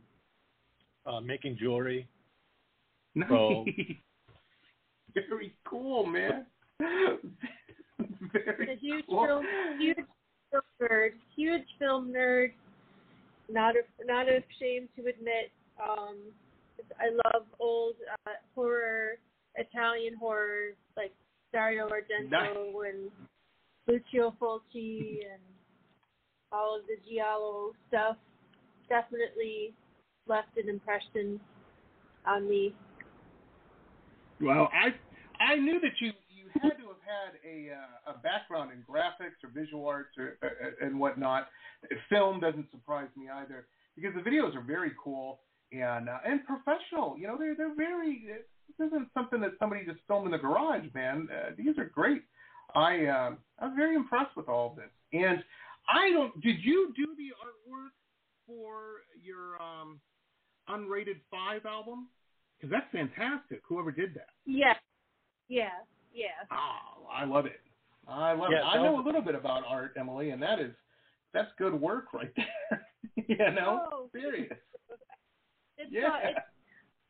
[1.06, 2.08] uh, making jewelry.
[3.14, 3.28] Nice.
[3.28, 3.64] So-
[5.14, 6.46] Very cool, man.
[8.32, 9.26] Very a huge cool.
[9.26, 9.46] film,
[9.78, 9.96] huge
[10.50, 12.52] film nerd, huge film nerd.
[13.48, 15.52] Not a, not ashamed to admit.
[15.80, 16.16] Um,
[17.00, 17.94] I love old
[18.26, 19.18] uh, horror,
[19.56, 21.12] Italian horror, like
[21.52, 22.56] Dario Argento Nice.
[22.86, 23.10] and
[23.86, 25.42] Lucio Fulci and
[26.52, 28.16] all of the giallo stuff.
[28.88, 29.74] Definitely
[30.26, 31.40] left an impression
[32.26, 32.74] on me.
[34.40, 34.94] Well, I
[35.42, 39.42] I knew that you you had to have had a uh, a background in graphics
[39.42, 41.48] or visual arts or uh, and whatnot.
[42.08, 43.66] Film doesn't surprise me either
[43.96, 45.40] because the videos are very cool
[45.80, 47.16] and uh, and professional.
[47.18, 48.24] You know, they're they're very.
[48.78, 51.28] This isn't something that somebody just filmed in the garage, man.
[51.30, 52.22] Uh, these are great.
[52.74, 54.90] I um I was very impressed with all of this.
[55.12, 55.42] And
[55.88, 56.40] I don't.
[56.42, 57.90] Did you do the artwork
[58.46, 60.00] for your um
[60.68, 62.08] unrated five album?
[62.58, 63.60] Because that's fantastic.
[63.68, 64.30] Whoever did that.
[64.46, 64.74] Yeah,
[65.48, 65.68] yeah,
[66.12, 66.26] yeah.
[66.50, 67.60] Oh, I love it.
[68.08, 68.64] I love Yeah, it.
[68.64, 70.72] I know a little bit about art, Emily, and that is
[71.32, 72.86] that's good work right there.
[73.28, 74.08] you know, Oh.
[74.12, 74.52] serious.
[75.78, 76.08] It's, Yeah.
[76.08, 76.38] uh, it's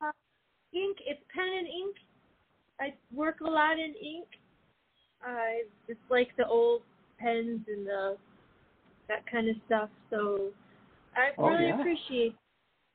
[0.03, 0.13] uh,
[0.73, 0.99] ink.
[1.07, 1.97] It's pen and ink.
[2.81, 4.27] I work a lot in ink.
[5.23, 6.83] I just like the old
[7.19, 8.17] pens and the
[9.09, 9.91] that kind of stuff.
[10.11, 10.49] So
[11.17, 11.79] I Oh, really yeah.
[11.81, 12.35] appreciate.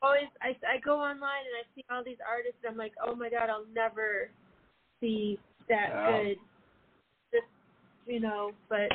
[0.01, 2.57] Always, I I go online and I see all these artists.
[2.63, 4.29] And I'm like, oh my god, I'll never
[5.01, 5.39] be
[5.69, 6.23] that Wow.
[6.23, 6.37] good.
[7.33, 7.47] Just
[8.05, 8.89] you know, but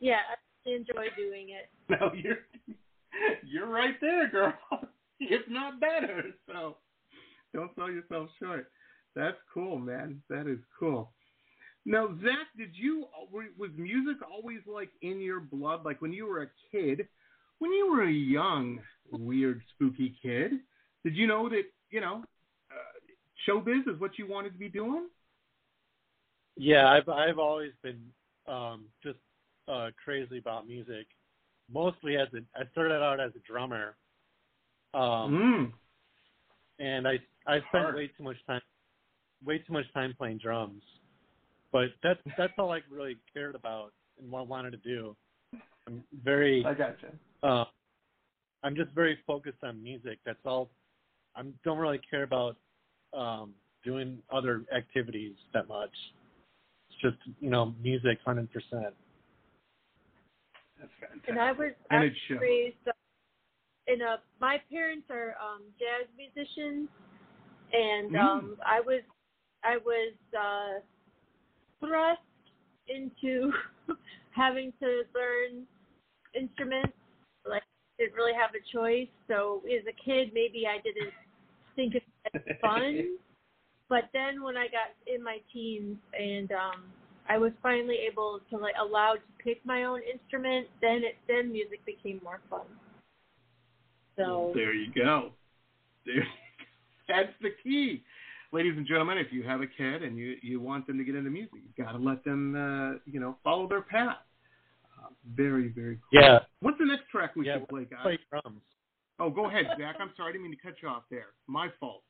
[0.00, 1.68] yeah, I enjoy doing it.
[1.90, 2.38] No, you're
[3.44, 4.54] you're right there, girl.
[5.30, 6.24] if not better.
[6.46, 6.76] So
[7.52, 8.70] don't sell yourself short.
[9.14, 10.22] That's cool, man.
[10.28, 11.12] That is cool.
[11.86, 15.84] Now, Zach, did you was music always like in your blood?
[15.84, 17.06] Like when you were a kid,
[17.58, 18.80] when you were a young,
[19.12, 20.52] weird, spooky kid,
[21.04, 22.24] did you know that you know
[22.72, 25.08] uh, showbiz is what you wanted to be doing?
[26.56, 28.00] Yeah, I've I've always been
[28.48, 29.18] um, just
[29.68, 31.06] uh, crazy about music.
[31.72, 33.96] Mostly as a, I started out as a drummer,
[34.94, 35.72] um, Mm.
[36.78, 37.94] and I I spent Hard.
[37.96, 38.62] way too much time
[39.44, 40.82] way too much time playing drums.
[41.72, 45.16] But that's that's all I really cared about and what I wanted to do.
[45.86, 47.08] I'm very I gotcha.
[47.42, 47.64] uh,
[48.62, 50.18] I'm just very focused on music.
[50.24, 50.70] That's all.
[51.36, 52.56] I don't really care about
[53.12, 53.52] um,
[53.84, 55.90] doing other activities that much.
[56.88, 58.94] It's just you know music, hundred percent.
[60.78, 61.28] That's fantastic.
[61.28, 62.76] And I was And I it was raised
[63.94, 64.18] in a.
[64.40, 66.88] My parents are um, jazz musicians,
[67.72, 68.20] and Mm.
[68.20, 69.02] um, I was
[69.62, 70.80] I was uh,
[71.80, 72.20] thrust
[72.88, 73.52] into
[74.30, 75.66] having to learn
[76.34, 76.96] instruments.
[77.46, 77.62] Like
[77.98, 79.08] didn't really have a choice.
[79.28, 81.14] So as a kid, maybe I didn't
[81.76, 82.02] think it
[82.34, 83.16] was fun.
[83.88, 86.84] But then when I got in my teens and um
[87.28, 91.52] I was finally able to like allowed to pick my own instrument, then it then
[91.52, 92.66] music became more fun.
[94.16, 95.30] So there you go.
[96.06, 96.26] There,
[97.08, 98.02] that's the key.
[98.52, 101.16] Ladies and gentlemen, if you have a kid and you, you want them to get
[101.16, 104.18] into music, you've got to let them, uh, you know, follow their path.
[104.96, 106.22] Uh, very, very cool.
[106.22, 107.58] Yeah, What's the next track we yeah.
[107.58, 108.02] should play, guys?
[108.02, 108.60] Play drums.
[109.18, 109.96] Oh, go ahead, Zach.
[109.98, 111.28] I'm sorry, I didn't mean to cut you off there.
[111.48, 112.02] My fault.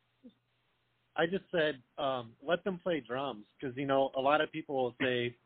[1.17, 4.75] I just said um, let them play drums because you know a lot of people
[4.75, 5.37] will say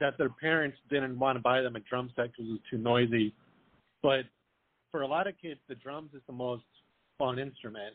[0.00, 2.78] that their parents didn't want to buy them a drum set because it was too
[2.78, 3.34] noisy,
[4.02, 4.24] but
[4.96, 6.64] for a lot of kids, the drums is the most
[7.18, 7.94] fun instrument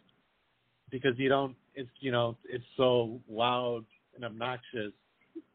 [0.92, 1.56] because you don't.
[1.74, 3.86] It's you know it's so loud
[4.16, 4.94] and obnoxious.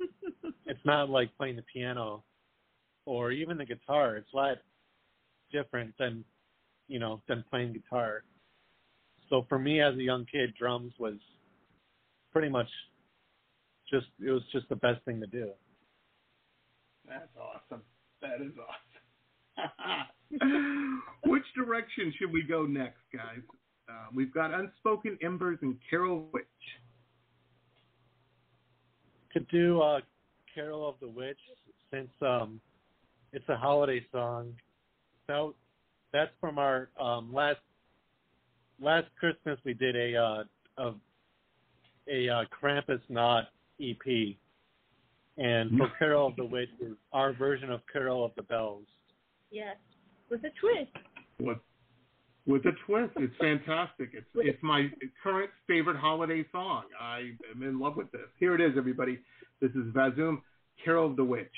[0.67, 2.25] it's not like playing the piano
[3.05, 4.17] or even the guitar.
[4.17, 4.57] It's a lot
[5.53, 6.25] different than
[6.89, 8.25] you know than playing guitar.
[9.31, 11.15] So for me as a young kid, drums was
[12.33, 12.69] pretty much
[13.89, 15.51] just it was just the best thing to do.
[17.09, 17.83] That's awesome.
[18.21, 20.07] That is awesome.
[21.25, 23.41] Which direction should we go next, guys?
[23.89, 26.45] Uh, we've got Unspoken Embers and Carol Witch.
[29.33, 30.01] Could do uh,
[30.55, 31.39] "Carol of the Witch"
[31.91, 32.61] since um,
[33.33, 34.55] it's a holiday song.
[35.27, 35.55] So
[36.13, 37.61] that's from our um, last
[38.81, 39.59] last Christmas.
[39.65, 40.45] We did a uh,
[40.79, 40.95] a
[42.09, 43.47] a uh, Krampusnacht
[43.81, 44.37] EP,
[45.39, 48.87] and for "Carol of the Witch" is our version of "Carol of the Bells."
[49.51, 49.77] yes,
[50.31, 50.93] with a twist.
[51.41, 51.59] With
[52.47, 54.11] with a twist, it's fantastic.
[54.13, 54.89] It's it's my
[55.23, 56.85] current favorite holiday song.
[57.01, 58.29] I am in love with this.
[58.39, 59.19] Here it is, everybody.
[59.61, 60.43] This is Vazum,
[60.85, 61.49] Carol of the Witch.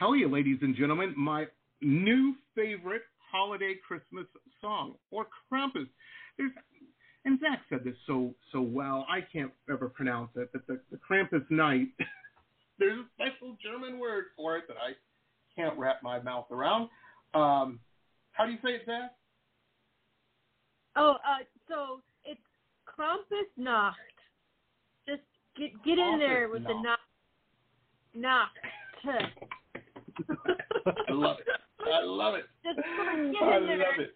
[0.00, 1.46] Tell you, ladies and gentlemen, my
[1.82, 4.24] new favorite holiday Christmas
[4.60, 5.86] song, or Krampus.
[6.36, 6.50] There's,
[7.24, 9.06] and Zach said this so so well.
[9.08, 11.88] I can't ever pronounce it, but the, the Krampus night.
[12.78, 14.92] there's a special German word for it that I
[15.54, 16.88] can't wrap my mouth around.
[17.34, 17.78] Um,
[18.32, 19.12] how do you say it, Zach?
[20.96, 22.40] Oh, uh, so it's
[22.88, 23.92] Krampusnacht.
[25.06, 25.22] Just
[25.56, 27.00] get get in there with the Nacht.
[28.14, 28.56] Nacht.
[31.08, 31.46] I love it.
[31.80, 32.44] I love it.
[32.64, 32.84] Just get
[33.48, 33.78] I in there.
[33.78, 34.14] love it.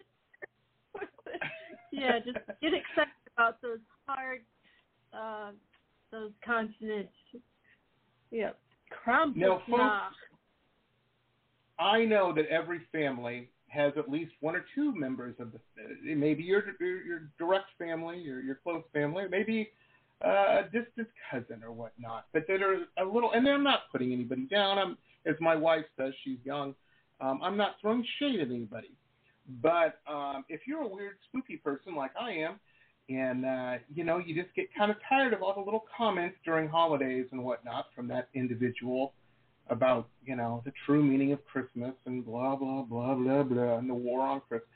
[1.91, 4.41] yeah, just get excited about those hard,
[5.13, 5.51] uh,
[6.11, 7.11] those consonants.
[8.31, 8.57] Yep.
[9.05, 9.35] Krampusnacht.
[9.35, 10.15] Now, folks,
[11.79, 15.59] I know that every family has at least one or two members of the.
[16.09, 19.69] It may be your your, your direct family, your your close family, maybe
[20.23, 23.31] uh, a distant cousin or whatnot, but that are a little.
[23.33, 24.77] And I'm not putting anybody down.
[24.77, 26.75] I'm, as my wife says, she's young.
[27.21, 28.91] Um, I'm not throwing shade at anybody.
[29.61, 32.59] But um, if you're a weird, spooky person like I am,
[33.09, 36.37] and uh, you know, you just get kind of tired of all the little comments
[36.43, 39.13] during holidays and whatnot from that individual
[39.69, 43.89] about you know the true meaning of Christmas and blah blah blah blah blah and
[43.89, 44.69] the war on Christmas.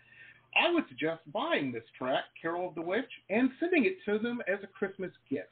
[0.55, 4.41] I would suggest buying this track, Carol of the Witch, and sending it to them
[4.47, 5.49] as a Christmas gift,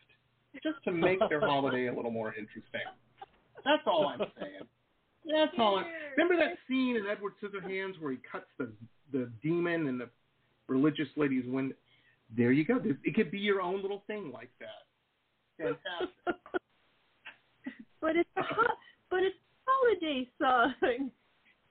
[0.63, 2.81] just to make their holiday a little more interesting.
[3.63, 4.67] That's all I'm saying.
[5.25, 5.77] That's all.
[5.79, 5.85] I'm,
[6.17, 8.71] remember that scene in Edward Scissorhands where he cuts the
[9.11, 10.09] the demon and the
[10.67, 11.75] religious lady's window?
[12.35, 12.79] There you go.
[13.03, 14.85] It could be your own little thing like that.
[15.57, 16.35] Fantastic.
[18.01, 18.29] but it's
[19.09, 20.73] but it's holiday song.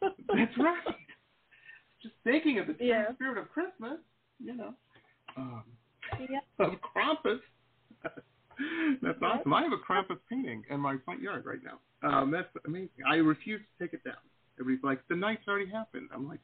[0.00, 0.94] That's right.
[2.02, 3.12] Just thinking of the Yeah.
[3.14, 3.98] spirit of Christmas,
[4.42, 4.74] you know.
[5.36, 5.64] Um,
[6.30, 6.40] yeah.
[6.58, 7.40] of Krampus.
[9.02, 9.52] that's awesome.
[9.52, 11.78] I have a Krampus painting in my front yard right now.
[12.08, 12.90] Um, that's amazing.
[13.08, 14.14] I refuse to take it down.
[14.58, 16.08] Everybody's like, the night's already happened.
[16.14, 16.40] I'm like,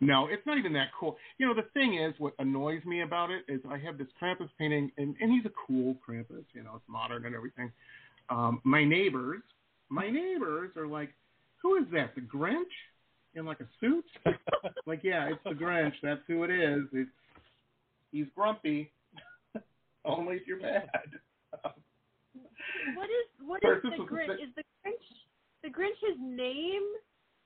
[0.00, 1.16] no, it's not even that cool.
[1.38, 4.48] You know, the thing is, what annoys me about it is I have this Krampus
[4.58, 6.44] painting, and, and he's a cool Krampus.
[6.52, 7.72] You know, it's modern and everything.
[8.28, 9.42] Um, my neighbors,
[9.88, 11.10] my neighbors are like,
[11.62, 12.14] who is that?
[12.14, 12.62] The Grinch
[13.34, 14.04] in like a suit?
[14.86, 15.94] like, yeah, it's the Grinch.
[16.02, 16.84] That's who it is.
[16.92, 17.10] It's
[18.12, 18.90] he's grumpy.
[20.04, 20.88] Only if you're bad.
[22.94, 24.34] What is what is the Grinch?
[24.34, 25.06] Is the Grinch
[25.62, 26.82] the Grinch his name,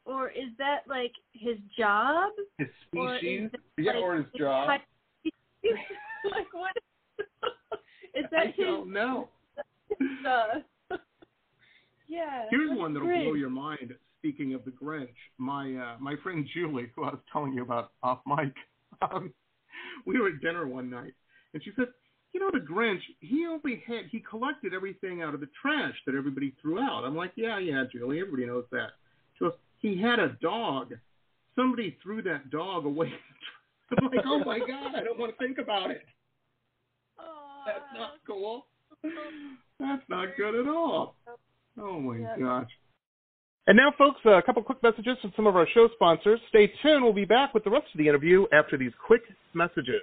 [0.05, 2.31] or is that like his job?
[2.59, 4.69] His Or is species, it, yeah, like, or his his job.
[6.31, 6.73] like what?
[8.15, 8.67] is that I his?
[8.67, 9.29] don't know.
[10.01, 10.61] Uh,
[12.09, 12.45] yeah.
[12.51, 13.25] Here's one that'll Grinch?
[13.25, 13.95] blow your mind.
[14.19, 17.93] Speaking of the Grinch, my uh, my friend Julie, who I was telling you about
[18.03, 18.55] off mic,
[19.03, 19.33] um,
[20.07, 21.13] we were at dinner one night,
[21.53, 21.89] and she said,
[22.35, 26.14] "You know, the Grinch, he only had he collected everything out of the trash that
[26.14, 28.91] everybody threw out." I'm like, "Yeah, yeah, Julie, everybody knows that."
[29.39, 30.93] She goes, "He had a dog.
[31.55, 33.12] Somebody threw that dog away."
[33.99, 36.05] I'm like, "Oh my god, I don't want to think about it.
[37.18, 37.64] Aw.
[37.66, 38.66] That's not cool.
[39.78, 41.16] That's not good at all."
[41.78, 42.37] Oh my Yeah.
[42.39, 42.70] gosh.
[43.66, 46.39] And now, folks, a couple quick messages from some of our show sponsors.
[46.49, 47.03] Stay tuned.
[47.03, 49.22] We'll be back with the rest of the interview after these quick
[49.55, 50.03] messages.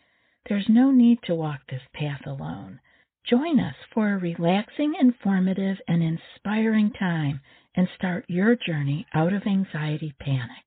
[0.49, 2.79] There's no need to walk this path alone.
[3.29, 7.41] Join us for a relaxing, informative, and inspiring time
[7.75, 10.65] and start your journey out of anxiety panic.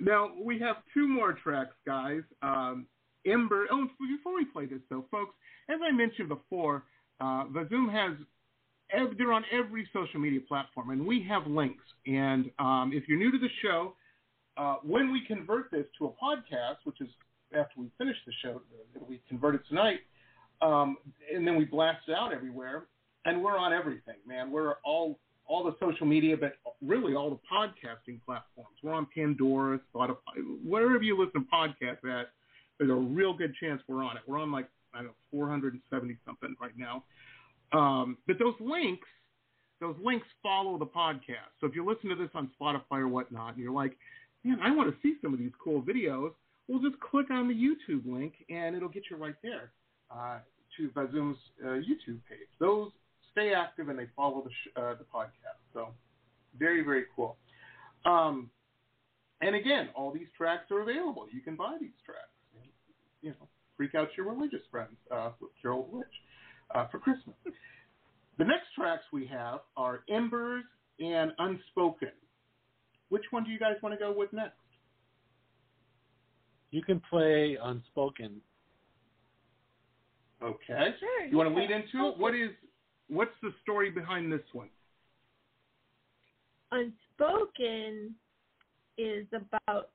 [0.00, 2.20] Now we have two more tracks, guys.
[2.42, 2.86] Um,
[3.26, 3.66] Ember.
[3.70, 5.34] Oh, before we play this, though, folks,
[5.68, 6.84] as I mentioned before,
[7.20, 8.16] uh, Vazum has.
[8.92, 11.84] ev- They're on every social media platform, and we have links.
[12.06, 13.94] And um, if you're new to the show,
[14.56, 17.08] uh, when we convert this to a podcast, which is
[17.52, 18.60] after we finish the show,
[18.96, 20.00] uh, we convert it tonight,
[20.62, 20.96] um,
[21.34, 22.84] and then we blast it out everywhere.
[23.26, 24.50] And we're on everything, man.
[24.50, 28.76] We're all all the social media, but really all the podcasting platforms.
[28.82, 30.16] We're on Pandora, Spotify,
[30.64, 32.28] wherever you listen to podcasts at.
[32.78, 34.22] There's a real good chance we're on it.
[34.26, 37.04] We're on like I don't know 470 something right now.
[37.72, 39.08] Um, but those links,
[39.80, 41.52] those links follow the podcast.
[41.60, 43.96] So if you listen to this on Spotify or whatnot, and you're like,
[44.44, 46.32] man, I want to see some of these cool videos,
[46.68, 49.72] well, just click on the YouTube link and it'll get you right there
[50.10, 50.38] uh,
[50.76, 52.48] to Vazum's uh, YouTube page.
[52.58, 52.90] Those
[53.32, 55.60] stay active and they follow the sh- uh, the podcast.
[55.72, 55.88] So
[56.58, 57.36] very very cool.
[58.06, 58.50] Um,
[59.40, 61.26] and again, all these tracks are available.
[61.32, 62.28] You can buy these tracks.
[63.20, 66.06] You know, freak out your religious friends uh, with Carol Witch
[66.74, 67.36] uh, for Christmas.
[68.38, 70.64] The next tracks we have are Embers
[70.98, 72.10] and Unspoken.
[73.08, 74.56] Which one do you guys want to go with next?
[76.70, 78.40] You can play Unspoken.
[80.42, 80.88] Okay.
[80.98, 81.24] Sure.
[81.26, 82.18] You want to lead into it?
[82.18, 82.50] What is
[83.08, 84.68] what's the story behind this one?
[86.72, 88.14] Unspoken
[88.98, 89.90] is about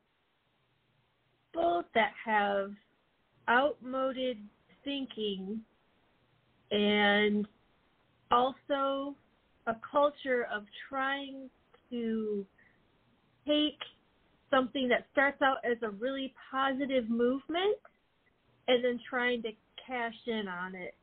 [1.52, 2.72] people that have
[3.50, 4.38] outmoded
[4.84, 5.62] thinking
[6.72, 7.48] and
[8.32, 9.16] also
[9.68, 11.50] a culture of trying
[11.90, 12.46] to
[13.48, 13.80] take
[14.50, 17.78] something that starts out as a really positive movement
[18.68, 19.50] and then trying to
[19.86, 20.96] cash in on it.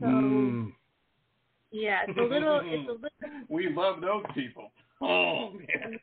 [0.00, 0.72] So Mm.
[1.70, 4.72] yeah, it's a little it's a little we love those people.
[5.00, 6.00] Oh man.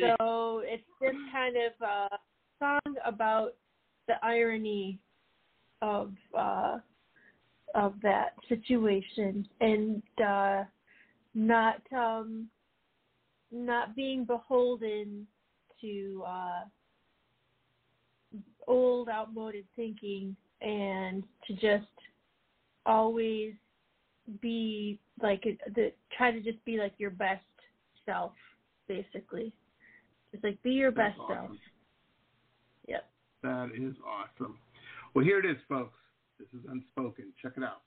[0.00, 2.16] So it's this kind of uh,
[2.58, 3.54] song about
[4.08, 4.98] the irony
[5.82, 6.78] of uh,
[7.74, 10.64] of that situation and uh,
[11.34, 12.48] not um,
[13.52, 15.26] not being beholden
[15.80, 16.60] to uh,
[18.66, 21.86] old, outmoded thinking, and to just
[22.86, 23.52] always
[24.40, 25.42] be like
[25.74, 27.44] the try to just be like your best
[28.04, 28.32] self,
[28.88, 29.52] basically.
[30.32, 31.50] Just like be your That's best self.
[31.50, 31.52] awesome.
[31.52, 31.75] Yep.
[33.46, 34.58] That is awesome.
[35.14, 35.96] Well, here it is, folks.
[36.36, 37.32] This is Unspoken.
[37.40, 37.85] Check it out.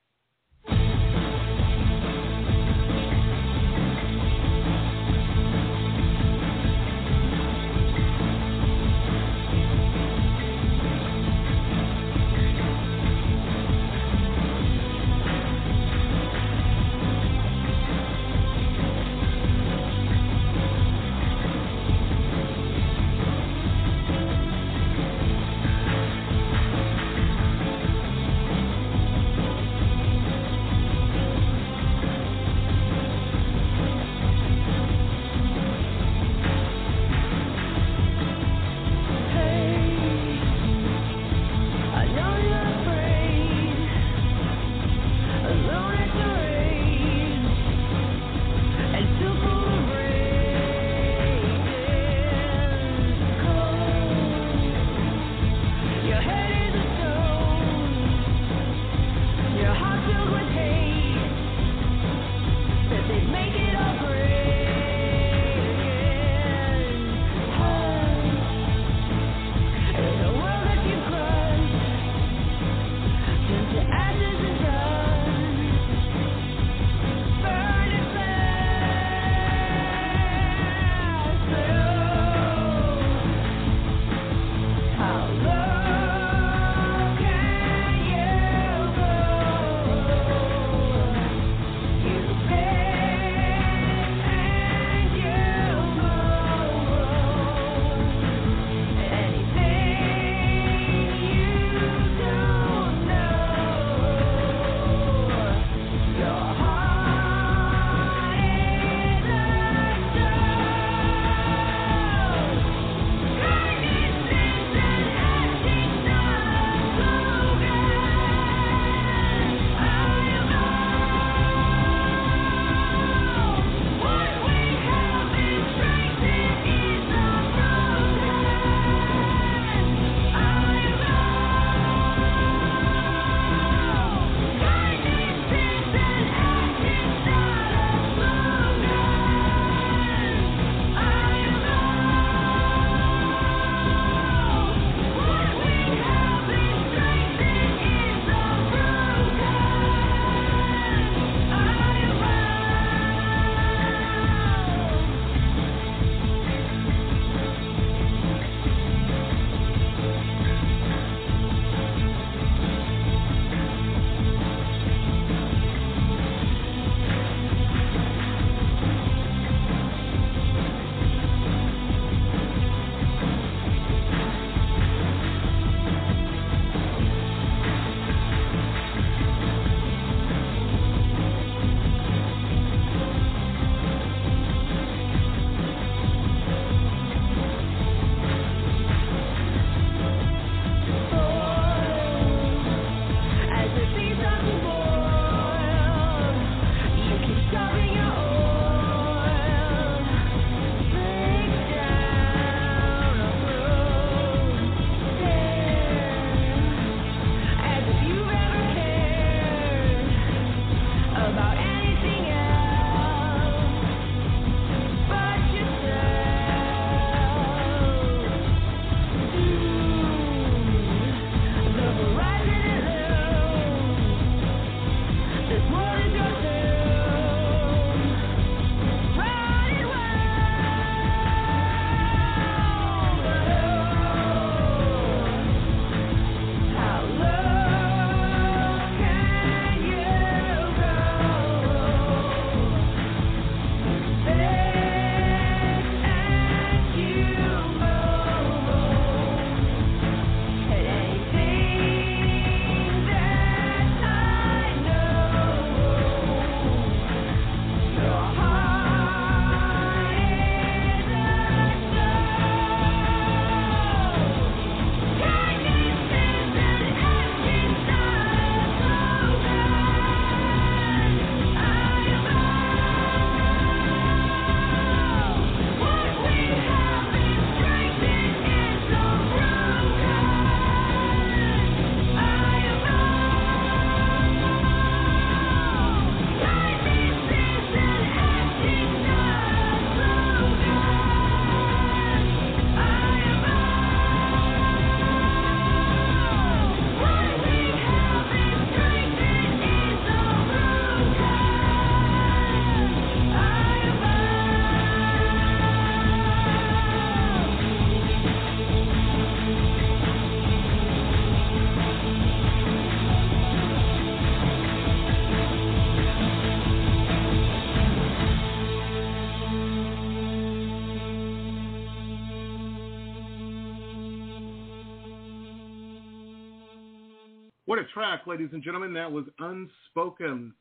[327.70, 328.96] What a track, ladies and gentlemen.
[328.96, 330.56] That was Unspoken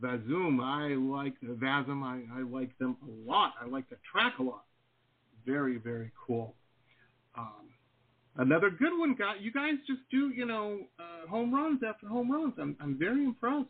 [0.00, 0.60] Vazum.
[0.62, 2.04] I like Vazum.
[2.04, 3.54] I, I like them a lot.
[3.60, 4.62] I like the track a lot.
[5.44, 6.54] Very, very cool.
[7.36, 7.66] Um,
[8.36, 9.34] another good one, guy.
[9.40, 12.54] You guys just do, you know, uh, home runs after home runs.
[12.60, 13.66] I'm, I'm very impressed.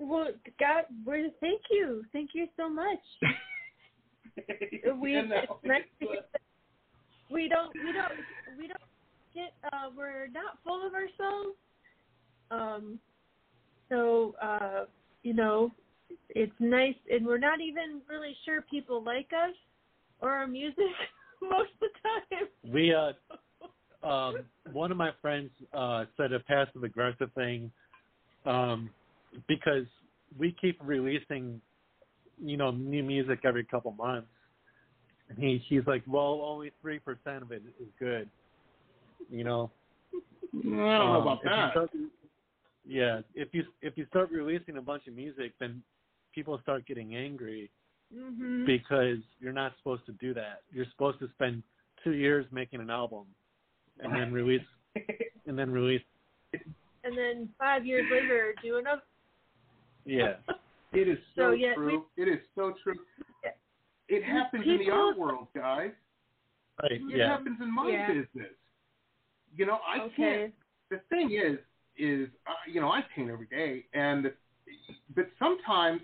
[0.00, 2.98] Well, God, we're, thank you, thank you so much.
[5.00, 8.80] we You know, it's nice to it's, get the- we don't we don't we don't
[9.34, 11.56] get uh we're not full of ourselves.
[12.50, 12.98] Um
[13.88, 14.84] so uh
[15.22, 15.70] you know
[16.30, 19.54] it's nice and we're not even really sure people like us
[20.20, 20.76] or our music
[21.42, 22.48] most of the time.
[22.72, 23.12] We uh
[24.06, 24.36] um
[24.72, 27.70] one of my friends uh said a passive aggressive thing
[28.46, 28.90] um
[29.48, 29.86] because
[30.38, 31.60] we keep releasing
[32.42, 34.28] you know new music every couple months
[35.28, 37.00] and he he's like well only 3%
[37.42, 38.28] of it is good
[39.30, 39.70] you know
[40.54, 41.70] I don't know Um, about if you that.
[41.72, 41.90] start-
[42.84, 45.82] yeah if you if you start releasing a bunch of music then
[46.34, 47.70] people start getting angry
[48.12, 48.66] Mhm.
[48.66, 50.62] because you're not supposed to do that.
[50.70, 51.62] You're supposed to spend
[52.04, 53.26] two years making an album
[54.00, 54.66] and then release
[55.46, 56.02] and then release.
[57.04, 59.02] and then 5 years later do another
[60.04, 60.34] Yeah,
[60.92, 62.06] It is so, So, yeah, true.
[62.16, 62.94] it is so true.
[64.08, 65.92] It happens in the art world, guys.
[66.82, 66.92] right.
[66.92, 68.08] It Yeah, happens in my Yeah.
[68.08, 68.52] business.
[69.56, 70.14] You know, I Okay.
[70.16, 70.54] can't.
[70.90, 71.58] The thing is,
[71.96, 74.32] is uh, you know, I paint every day, and
[75.14, 76.00] but sometimes,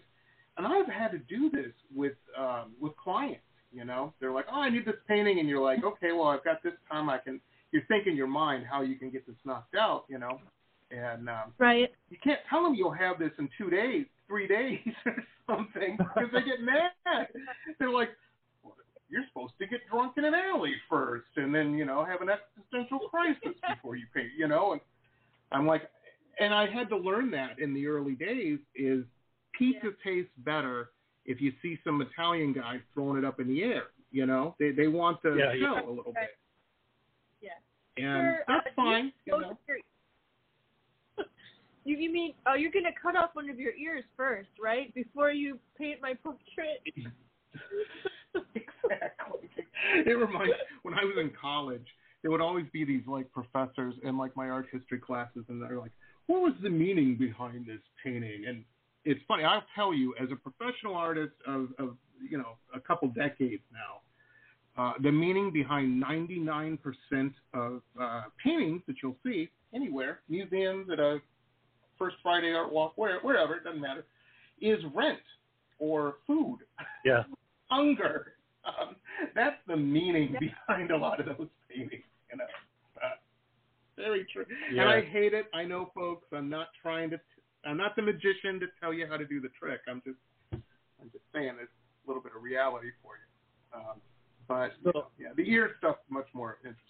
[0.57, 3.43] and I've had to do this with um, with clients.
[3.73, 6.45] You know, they're like, "Oh, I need this painting," and you're like, "Okay, well, I've
[6.45, 7.09] got this time.
[7.09, 7.41] I can."
[7.71, 10.05] You think in your mind how you can get this knocked out.
[10.09, 10.41] You know,
[10.91, 14.79] and um, right you can't tell them you'll have this in two days, three days,
[15.07, 16.93] or something, because they get mad.
[17.79, 18.11] They're like,
[19.11, 22.29] "You're supposed to get drunk in an alley first, and then you know have an
[22.31, 24.81] existential crisis before you paint." You know, and
[25.53, 25.91] I'm like,
[26.41, 28.59] and I had to learn that in the early days.
[28.75, 29.05] Is
[29.59, 30.91] pizza tastes better
[31.25, 33.85] if you see some Italian guy throwing it up in the air.
[34.11, 35.87] You know, they they want to Yeah, show yeah.
[35.87, 36.21] a little Okay.
[36.21, 36.39] bit,
[37.43, 37.51] yeah
[37.99, 39.13] and Sure, that's uh, fine.
[39.27, 39.59] you, You know.
[41.85, 44.95] you you mean oh you're gonna cut off one of your ears first, right?
[44.95, 46.83] Before you paint my portrait.
[48.55, 49.49] exactly.
[50.07, 51.87] It reminds when I was in college,
[52.23, 55.79] there would always be these like professors in like my art history classes, and they're
[55.79, 55.93] like,
[56.27, 58.65] "What was the meaning behind this painting?" And
[59.05, 59.45] it's funny.
[59.45, 61.97] I'll tell you, as a professional artist of, of
[62.29, 64.01] you know a couple decades now,
[64.83, 66.79] uh, the meaning behind 99%
[67.55, 71.19] of uh, paintings that you'll see anywhere, museums, at a
[71.99, 74.05] First Friday Art Walk, where, wherever, it doesn't matter,
[74.61, 75.19] is rent
[75.81, 76.59] or food
[77.05, 77.25] yeah,
[77.71, 78.35] hunger.
[78.65, 78.97] Um,
[79.35, 82.45] that's the meaning behind a lot of those paintings, you know.
[82.97, 83.17] Uh,
[83.97, 84.45] very true.
[84.73, 84.83] Yeah.
[84.83, 85.47] And I hate it.
[85.55, 86.27] I know, folks.
[86.33, 87.21] I'm not trying to.
[87.65, 89.81] I'm not the magician to tell you how to do the trick.
[89.89, 90.19] I'm just.
[90.53, 91.69] I'm just saying there's
[92.05, 93.79] a little bit of reality for you.
[93.81, 94.01] Um,
[94.49, 96.83] but So- yeah, the ear stuff's much more interesting.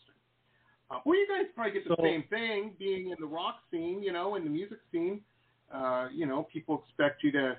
[0.90, 4.02] Uh, well, you guys probably get the So- same thing being in the rock scene,
[4.02, 5.22] you know, in the music scene.
[5.70, 7.58] Uh, you know, people expect you to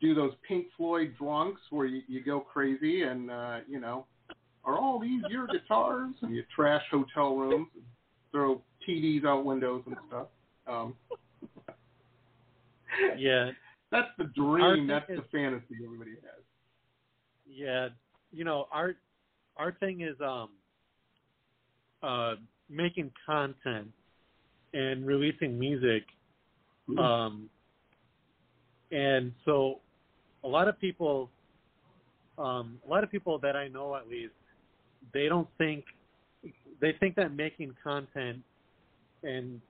[0.00, 4.06] do those Pink Floyd drunks where you, you go crazy and uh, you know,
[4.64, 6.14] are all these your guitars?
[6.22, 7.84] And you trash hotel rooms and
[8.32, 10.26] throw TVs out windows and stuff.
[10.66, 10.94] Um,
[13.16, 13.50] yeah,
[13.90, 14.76] that's the dream.
[14.76, 16.42] thing That's is- the fantasy everybody has.
[17.48, 17.88] yeah.
[18.32, 18.94] You know, our
[19.56, 20.50] our thing is um
[22.02, 22.34] uh
[22.68, 23.88] making content
[24.74, 26.04] and releasing music.
[26.98, 27.48] Um,
[28.92, 29.80] and so
[30.44, 31.30] a lot of people,
[32.38, 34.32] um, a lot of people that I know at least,
[35.12, 35.84] they don't think,
[36.80, 38.38] they think that making content
[39.22, 39.60] and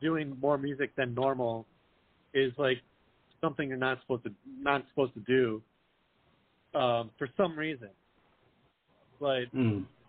[0.00, 1.66] doing more music than normal
[2.32, 2.78] is like
[3.40, 5.62] something you're not supposed to not supposed to do
[6.78, 7.88] um, for some reason.
[9.20, 9.44] But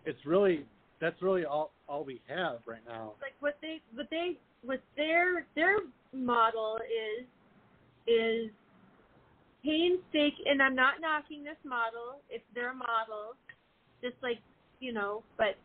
[0.04, 0.64] it's really
[1.00, 3.12] that's really all all we have right now.
[3.20, 5.78] like what they what they what their their
[6.12, 7.26] model is
[8.06, 8.50] is
[9.66, 13.34] painstaking and I'm not knocking this model, it's their model,
[14.00, 14.38] just like
[14.78, 15.56] you know, but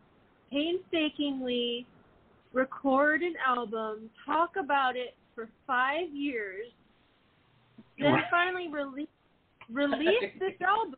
[0.52, 1.86] painstakingly
[2.54, 6.68] record an album, talk about it for five years,
[8.00, 8.24] then Right.
[8.32, 9.08] finally release
[9.72, 10.96] release this album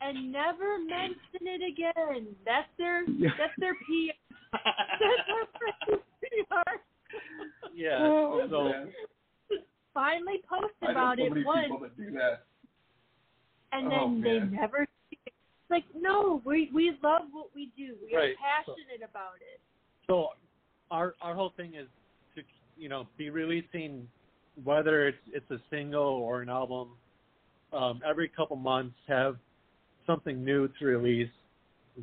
[0.00, 2.26] and never mention it again.
[2.44, 3.04] That's their
[3.38, 4.16] that's their PR.
[4.60, 5.46] That's
[5.86, 6.80] their PR.
[7.72, 7.98] Yeah.
[8.00, 8.92] Oh, so man.
[9.94, 12.44] Finally post I know about so it once, that do that.
[13.72, 14.52] and Oh, then they man.
[14.52, 14.86] never.
[15.10, 15.34] It's
[15.70, 17.96] like no, we we love what we do.
[18.04, 18.30] We Right.
[18.30, 19.60] are passionate about it.
[20.06, 20.28] so
[20.90, 21.86] our our whole thing is
[22.34, 22.42] to
[22.76, 24.08] you know be releasing
[24.64, 26.88] whether it's it's a single or an album
[27.72, 29.36] um, every couple months have
[30.06, 31.30] something new to release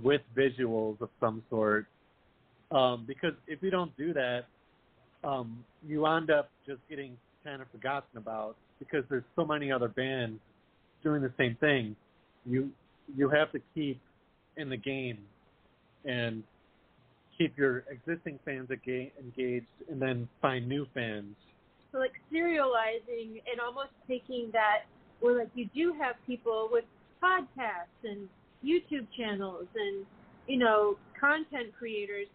[0.01, 1.87] with visuals of some sort
[2.71, 4.45] um, because if you don't do that
[5.25, 7.17] um, you end up just getting
[7.47, 10.39] kind of forgotten about because there's so many other bands
[11.01, 11.95] doing the same thing
[12.45, 12.69] you
[13.15, 14.01] you have to keep
[14.57, 15.19] in the game
[16.03, 16.43] and
[17.37, 21.35] keep your existing fans engaged and then find new fans.
[21.91, 24.85] So like serializing and almost taking that
[25.19, 26.83] where like you do have people with
[27.23, 28.27] podcasts and
[28.65, 30.05] YouTube channels and
[30.47, 32.27] you know content creators.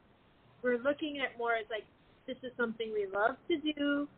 [0.63, 1.85] We're looking at more as like
[2.27, 4.09] this is something we love to do.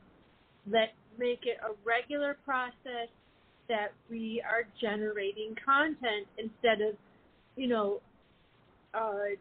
[0.71, 3.09] Let's make it a regular process
[3.69, 6.95] that we are generating content instead of
[7.57, 8.01] you know
[8.95, 9.35] uh,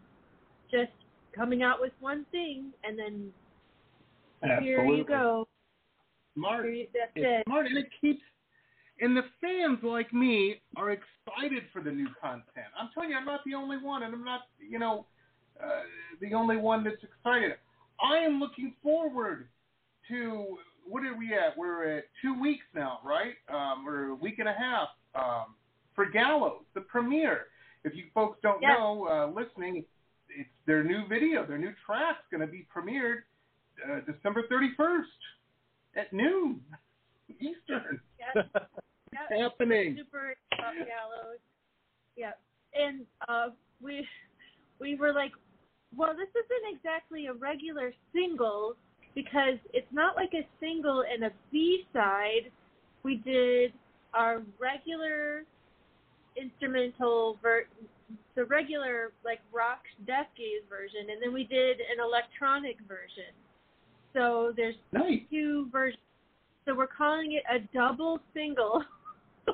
[0.71, 0.91] just
[1.35, 3.31] coming out with one thing and then
[4.43, 4.67] Absolutely.
[4.67, 5.47] here you go.
[6.35, 6.65] Smart.
[6.65, 7.43] You, that's it's it.
[7.47, 8.21] smart, and it keeps.
[8.99, 12.67] And the fans like me are excited for the new content.
[12.79, 15.05] I'm telling you, I'm not the only one, and I'm not, you know,
[15.61, 15.81] uh,
[16.21, 17.53] the only one that's excited.
[18.01, 19.47] I am looking forward
[20.09, 20.57] to
[20.87, 21.57] what are we at?
[21.57, 23.33] We're at two weeks now, right?
[23.53, 25.55] Um, we're a week and a half um,
[25.95, 27.45] for Gallows, the premiere.
[27.83, 28.77] If you folks don't Yes.
[28.77, 29.83] know, uh, listening,
[30.29, 33.23] it's their new video, their new track's going to be premiered
[33.89, 35.03] uh, December 31st
[35.95, 36.61] at noon
[37.39, 37.99] Eastern.
[38.19, 38.45] Yes.
[39.13, 39.41] Yep.
[39.41, 39.95] Happening.
[39.95, 41.37] Super gallows.
[42.15, 42.39] Yep.
[42.73, 43.49] And uh,
[43.79, 44.07] we
[44.79, 45.31] we were like,
[45.95, 48.75] well, this isn't exactly a regular single
[49.15, 52.51] because it's not like a single and a B side.
[53.03, 53.73] We did
[54.13, 55.43] our regular
[56.35, 57.67] instrumental ver-
[58.35, 63.33] the regular like rock death gaze version and then we did an electronic version.
[64.13, 65.21] So there's Nice.
[65.29, 65.99] two versions.
[66.65, 68.83] So we're calling it a double single.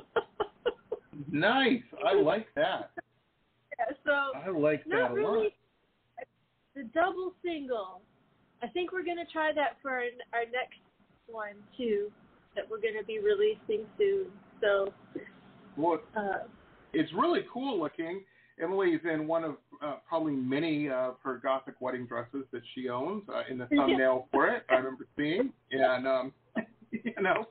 [1.31, 1.83] Nice.
[2.05, 2.91] I like that.
[3.77, 5.51] Yeah, so I like that not a really lot.
[6.75, 8.01] the double single.
[8.61, 10.03] I think we're gonna try that for our,
[10.33, 10.79] our next
[11.27, 12.11] one too,
[12.55, 14.27] that we're gonna be releasing soon.
[14.61, 14.93] So
[15.77, 16.47] Well, uh,
[16.93, 18.23] it's really cool looking.
[18.61, 23.23] Emily's in one of uh, probably many of her gothic wedding dresses that she owns
[23.33, 24.63] uh, in the thumbnail for it.
[24.69, 26.33] I remember seeing, and um,
[26.91, 27.47] you know,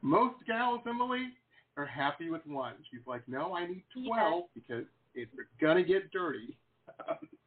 [0.00, 1.28] most gals, Emily,
[1.76, 2.74] are happy with one.
[2.90, 6.56] She's like, no, I need twelve because it's gonna get dirty.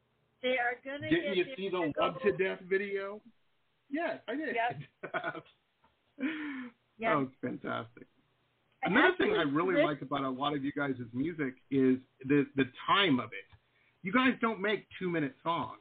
[0.44, 3.22] they are gonna Didn't get you see the different love to death video?
[3.90, 4.56] Yes, I did.
[4.56, 5.44] Yep.
[7.00, 7.12] Yep.
[7.12, 8.06] Oh, it's fantastic.
[8.84, 12.66] Another thing I really like about a lot of you guys' music is the the
[12.86, 13.48] time of it.
[14.04, 15.80] You guys don't make two minute songs,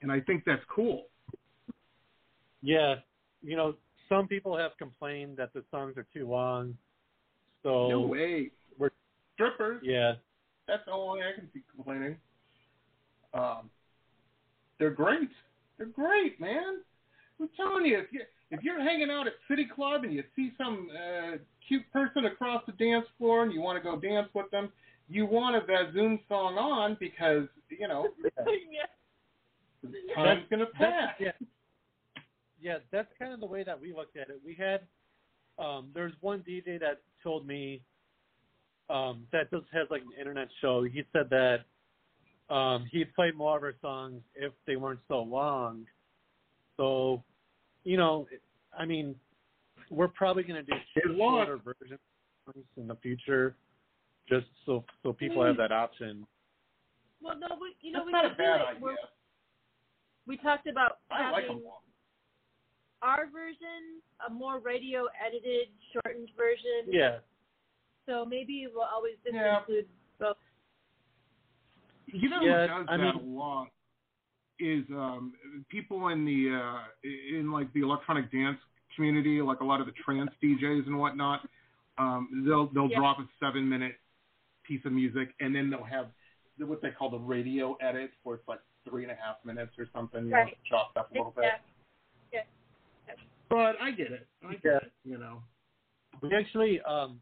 [0.00, 1.04] and I think that's cool.
[2.62, 2.94] Yeah,
[3.42, 3.74] you know,
[4.08, 6.78] some people have complained that the songs are too long.
[7.62, 8.50] So no way.
[8.78, 8.90] we're-
[9.34, 9.82] strippers.
[9.84, 10.14] yeah,
[10.66, 12.16] That's the only way I can see complaining.
[13.34, 13.68] Um,
[14.84, 15.30] they're great.
[15.78, 16.80] They're great, man.
[17.40, 18.20] I'm telling you, if you
[18.50, 22.62] if you're hanging out at City Club and you see some uh, cute person across
[22.66, 24.70] the dance floor and you want to go dance with them,
[25.08, 28.08] you want a Vazum song on because you know
[28.46, 30.14] yeah.
[30.14, 31.14] time's gonna that's, pass.
[31.18, 31.32] yeah,
[32.60, 34.38] yeah, that's kind of the way that we looked at it.
[34.44, 34.80] We had
[35.58, 37.80] um, there's one DJ that told me
[38.90, 40.84] um, that just has like an internet show.
[40.84, 41.60] He said that
[42.50, 45.86] um, he'd play more of our songs if they weren't so long.
[46.76, 47.22] So,
[47.84, 48.26] you know,
[48.78, 49.14] I mean,
[49.90, 51.44] we're probably going to do It's long.
[51.46, 52.00] shorter versions
[52.76, 53.54] in the future,
[54.28, 56.26] just so so people have that option.
[57.22, 58.66] Well, no, we, you know, That's we not a could do bad it.
[58.68, 58.80] idea.
[58.82, 58.96] We're-
[60.26, 61.80] We talked about I having them long.
[63.02, 66.88] our version, a more radio edited, shortened version.
[66.92, 67.18] Yeah,
[68.06, 69.58] So maybe we'll always just Yeah.
[69.58, 69.88] include
[70.18, 70.36] both.
[72.14, 73.68] You know Yeah, who does I that mean- a lot
[74.60, 75.32] is um,
[75.68, 76.82] people in the uh,
[77.38, 78.58] in like the electronic dance
[78.94, 81.40] community, like a lot of the trance DJs and whatnot.
[81.98, 82.98] Um, they'll they'll Yeah.
[83.00, 83.96] drop a seven minute
[84.64, 86.06] piece of music and then they'll have
[86.58, 89.88] what they call the radio edit, where it's like three and a half minutes or
[89.92, 91.46] something, you know, chopped up a little bit.
[92.32, 92.42] Yeah.
[93.50, 94.26] But I get it.
[94.46, 94.76] I get Yeah.
[94.76, 94.92] it.
[95.04, 95.42] You know.
[96.22, 97.20] we actually um,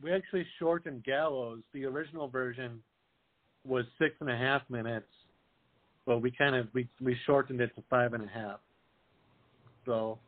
[0.00, 1.62] we actually shortened Gallows.
[1.72, 2.80] The original version
[3.66, 5.08] was six and a half minutes,
[6.06, 8.60] but we kind of we we shortened it to five and a half.
[9.86, 10.18] So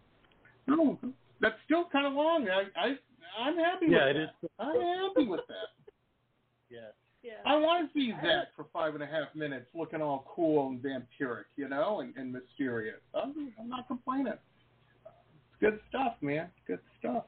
[0.66, 0.98] No,
[1.40, 2.48] that's still kind of long.
[2.48, 2.94] I I
[3.38, 4.46] I'm happy yeah, with it that.
[4.46, 4.50] is.
[4.58, 5.54] I'm happy with that.
[6.70, 6.80] Yeah,
[7.22, 7.32] Yeah.
[7.44, 10.82] I want to see Zach for five and a half minutes looking all cool and
[10.82, 12.96] vampiric, you know, and, and mysterious.
[13.14, 14.32] I'm, I'm not complaining.
[14.32, 16.48] It's good stuff, man.
[16.66, 17.24] Good stuff.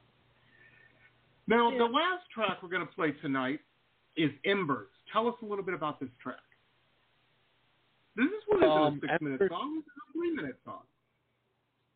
[1.47, 1.77] Now, Yeah.
[1.77, 3.61] the last track we're going to play tonight
[4.17, 4.89] is Embers.
[5.15, 6.37] Tell us a little bit about this track.
[8.17, 9.75] This is what is Um, it, a six minute Embers- song?
[9.77, 10.83] This is a three minute song.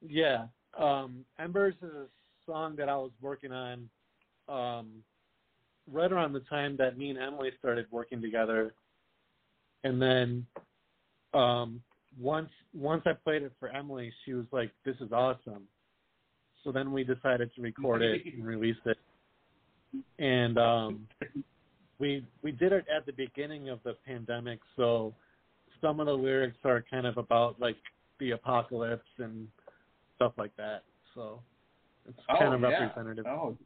[0.00, 0.46] Yeah.
[0.78, 2.06] Um, Embers is a
[2.46, 3.90] song that I was working on
[4.48, 5.02] um,
[5.90, 8.72] right around the time that me and Emily started working together.
[9.84, 10.46] And then
[11.34, 11.82] um,
[12.18, 15.66] once once I played it for Emily, she was like, "This is awesome."
[16.64, 18.98] So then we decided to record it and release it.
[20.18, 21.08] And um,
[21.98, 25.14] we we did it at the beginning of the pandemic, so
[25.80, 27.76] some of the lyrics are kind of about like
[28.20, 29.48] the apocalypse and
[30.16, 30.82] stuff like that.
[31.14, 31.40] So
[32.08, 32.80] it's oh, kind Oh, of yeah.
[32.82, 33.26] representative.
[33.26, 33.56] Oh,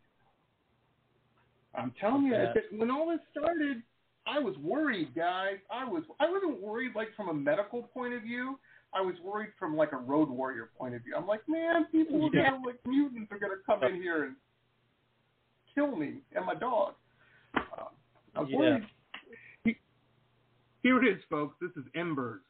[1.75, 3.83] I'm telling you, that when all this started,
[4.27, 5.57] I was worried, guys.
[5.71, 8.59] I was I wasn't worried like from a medical point of view.
[8.95, 11.15] I was worried from like a road warrior point of view.
[11.17, 12.51] I'm like, man, people are Yeah.
[12.51, 14.37] gonna like mutants are gonna come in here and
[15.75, 16.95] kill me and my dog.
[18.49, 18.79] Yeah.
[19.65, 19.79] He-
[20.83, 21.57] Here it is, folks.
[21.61, 22.43] This is Embers.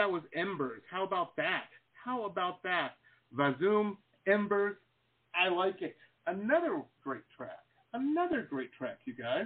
[0.00, 0.80] That was Embers.
[0.90, 1.64] How about that?
[2.02, 2.92] How about that?
[3.36, 4.76] Vazum, Embers,
[5.34, 5.94] I like it.
[6.26, 7.58] Another great track.
[7.92, 9.44] Another great track, you guys.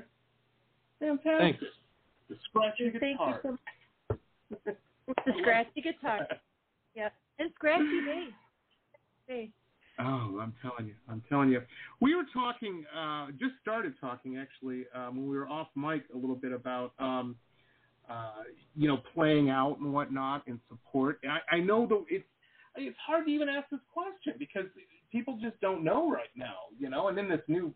[1.01, 1.39] Fantastic.
[1.41, 1.65] Thanks.
[2.29, 3.41] The scratchy Thank you guitar.
[3.43, 4.77] so much.
[5.27, 6.29] The scratchy guitar.
[6.95, 7.13] Yep.
[7.41, 8.33] And scratchy bass.
[9.27, 9.49] Bass.
[9.99, 11.63] Oh, I'm telling you, I'm telling you.
[12.01, 16.17] We were talking, uh, just started talking actually um, when we were off mic a
[16.17, 17.35] little bit about, um,
[18.11, 18.43] uh,
[18.77, 21.21] you know, playing out and whatnot and support.
[21.25, 22.25] I, I know though it's
[22.77, 24.65] it's hard to even ask this question because
[25.13, 27.09] people just don't know right now, you know.
[27.09, 27.73] And then this new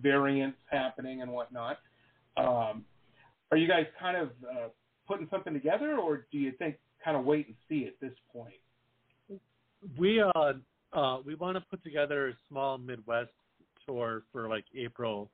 [0.00, 1.78] variants happening and whatnot.
[2.36, 2.84] Um,
[3.50, 4.68] are you guys kind of uh,
[5.06, 8.54] putting something together, or do you think kind of wait and see at this point?
[9.98, 10.52] We uh
[10.92, 13.30] uh, we want to put together a small Midwest
[13.86, 15.30] tour for like April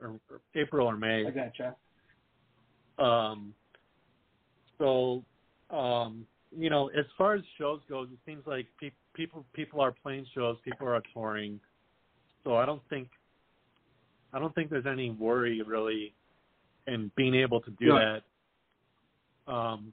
[0.00, 1.26] or, or April or May.
[1.26, 1.76] I gotcha.
[2.98, 3.54] Um,
[4.78, 5.22] so,
[5.70, 6.26] um,
[6.56, 10.26] you know, as far as shows goes, it seems like pe- people people are playing
[10.34, 11.60] shows, people are touring.
[12.44, 13.08] So I don't think
[14.32, 16.14] I don't think there's any worry really
[16.86, 18.18] in being able to do yeah.
[19.46, 19.52] that.
[19.52, 19.92] Um,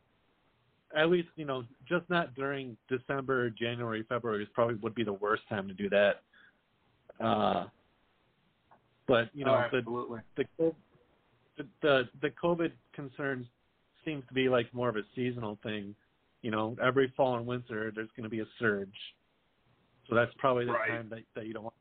[0.95, 5.13] at least you know just not during December, January, February is probably would be the
[5.13, 6.21] worst time to do that.
[7.23, 7.65] Uh,
[9.07, 10.19] but you know oh, the, absolutely.
[10.35, 10.73] the
[11.57, 13.45] the the the COVID concerns
[14.05, 15.95] seems to be like more of a seasonal thing.
[16.41, 18.93] You know, every fall and winter there's going to be a surge,
[20.09, 20.89] so that's probably the right.
[20.89, 21.75] time that that you don't want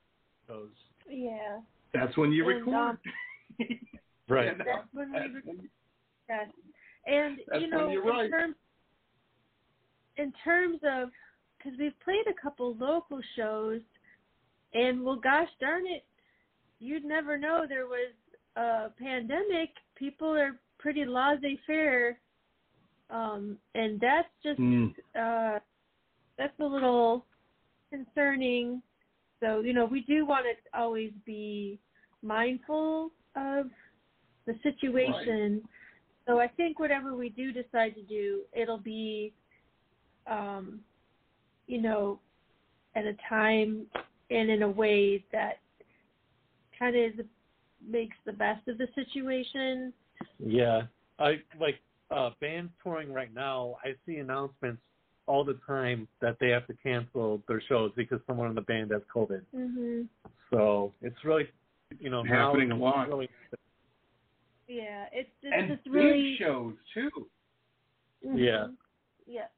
[0.48, 0.70] those.
[1.08, 1.60] Yeah.
[1.94, 2.74] That's when you And, record.
[2.74, 2.98] um,
[4.28, 4.58] Right.
[4.58, 5.46] That's when we That's record.
[5.46, 5.68] when you-
[6.28, 6.48] Yes.
[7.06, 8.30] And That's you know, when you're in right.
[8.30, 8.56] terms
[10.16, 11.10] in terms of
[11.58, 13.80] because we've played a couple local shows,
[14.74, 16.04] and well, gosh darn it,
[16.80, 18.12] you'd never know there was
[18.56, 19.70] a pandemic.
[19.96, 22.18] People are pretty laissez-faire,
[23.10, 24.94] um, and that's just Mm.
[25.14, 25.60] uh,
[26.36, 27.24] that's a little
[27.90, 28.82] concerning.
[29.40, 31.78] So you know, we do want to always be
[32.22, 33.70] mindful of
[34.46, 35.66] the situation.
[36.26, 39.32] So I think whatever we do decide to do, it'll be,
[40.26, 40.80] um,
[41.66, 42.18] you know,
[42.96, 43.86] at a time
[44.30, 45.60] and in a way that
[46.78, 47.26] kind of
[47.88, 49.92] makes the best of the situation.
[50.38, 50.82] Yeah,
[51.18, 51.80] I like
[52.10, 53.76] uh, bands touring right now.
[53.84, 54.80] I see announcements
[55.26, 58.90] all the time that they have to cancel their shows because someone in the band
[58.92, 59.42] has COVID.
[59.52, 60.02] hmm
[60.50, 61.48] So it's really,
[61.98, 63.08] you know, now Happening a lot.
[63.08, 63.28] Really,
[64.68, 67.10] Yeah, it's it's And just really shows too.
[68.24, 68.38] Mhm.
[68.38, 68.66] Yeah.
[69.26, 69.48] Yeah.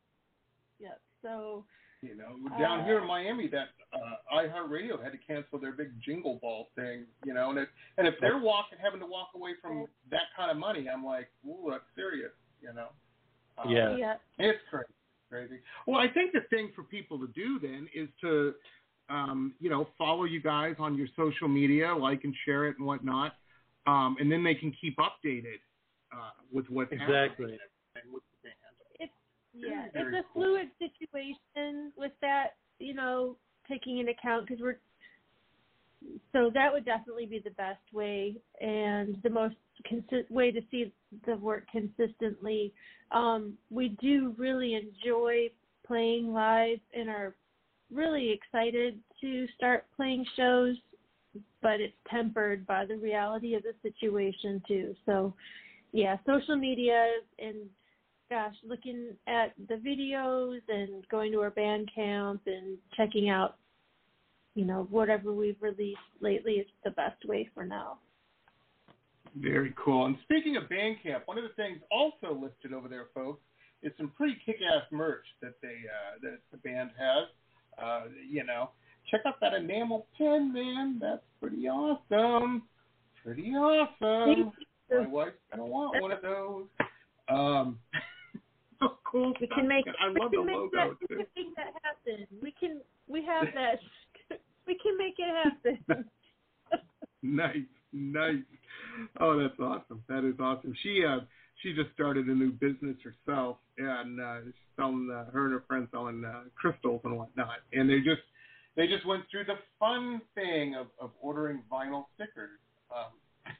[0.78, 0.94] Yeah.
[1.22, 1.64] So
[2.00, 5.90] You know, down Uh, here in Miami, that uh, iHeartRadio had to cancel their big
[6.00, 7.06] Jingle Ball thing.
[7.26, 10.50] You know, and it, and if they're walking, having to walk away from that kind
[10.50, 12.30] of money, I'm like, ooh, that's serious.
[12.62, 12.88] You know.
[13.58, 13.96] Um, Yeah.
[13.96, 14.14] yeah.
[14.38, 14.92] It's crazy,
[15.28, 15.58] crazy.
[15.86, 18.54] Well, I think the thing for people to do then is to,
[19.08, 22.86] um, you know, follow you guys on your social media, like and share it and
[22.86, 23.34] whatnot,
[23.88, 25.58] um, and then they can keep updated
[26.12, 27.16] uh, with what's Exactly.
[27.18, 27.58] happening
[27.96, 28.57] and with the band.
[29.60, 33.36] Yeah, it's a fluid situation with that, you know,
[33.68, 34.78] taking into account because we're.
[36.32, 39.56] So that would definitely be the best way and the most
[39.90, 40.92] consi- way to see
[41.26, 42.72] the work consistently.
[43.10, 45.48] Um, we do really enjoy
[45.86, 47.34] playing live and are
[47.92, 50.76] really excited to start playing shows,
[51.62, 54.94] but it's tempered by the reality of the situation too.
[55.04, 55.34] So,
[55.92, 57.06] yeah, social media
[57.38, 57.56] and
[58.30, 63.56] gosh, looking at the videos and going to our Bandcamp and checking out,
[64.54, 67.98] you know, whatever we've released lately is the best way for now.
[69.36, 70.06] Very cool.
[70.06, 73.40] And speaking of Bandcamp, one of the things also listed over there, folks,
[73.82, 77.28] is some pretty kick-ass merch that they uh, that the band has.
[77.80, 78.70] Uh, you know,
[79.10, 80.98] check out that enamel pin, man.
[81.00, 82.62] That's pretty awesome.
[83.22, 84.52] Pretty awesome.
[84.90, 86.64] My wife's gonna want one of those.
[87.28, 87.78] Um,
[89.10, 89.32] cool.
[89.40, 91.72] We can make I we love can the make logo that, we can make that
[91.82, 92.26] happen.
[92.42, 93.78] We can we have that.
[94.66, 95.34] we can make it
[95.84, 96.04] happen.
[97.22, 97.56] nice,
[97.92, 98.36] nice.
[99.20, 100.02] Oh, that's awesome.
[100.08, 100.74] That is awesome.
[100.82, 101.20] She uh
[101.62, 105.64] she just started a new business herself, and uh, she's selling uh, her and her
[105.66, 107.56] friend selling uh, crystals and whatnot.
[107.72, 108.22] And they just
[108.76, 112.60] they just went through the fun thing of of ordering vinyl stickers.
[112.94, 113.52] Um,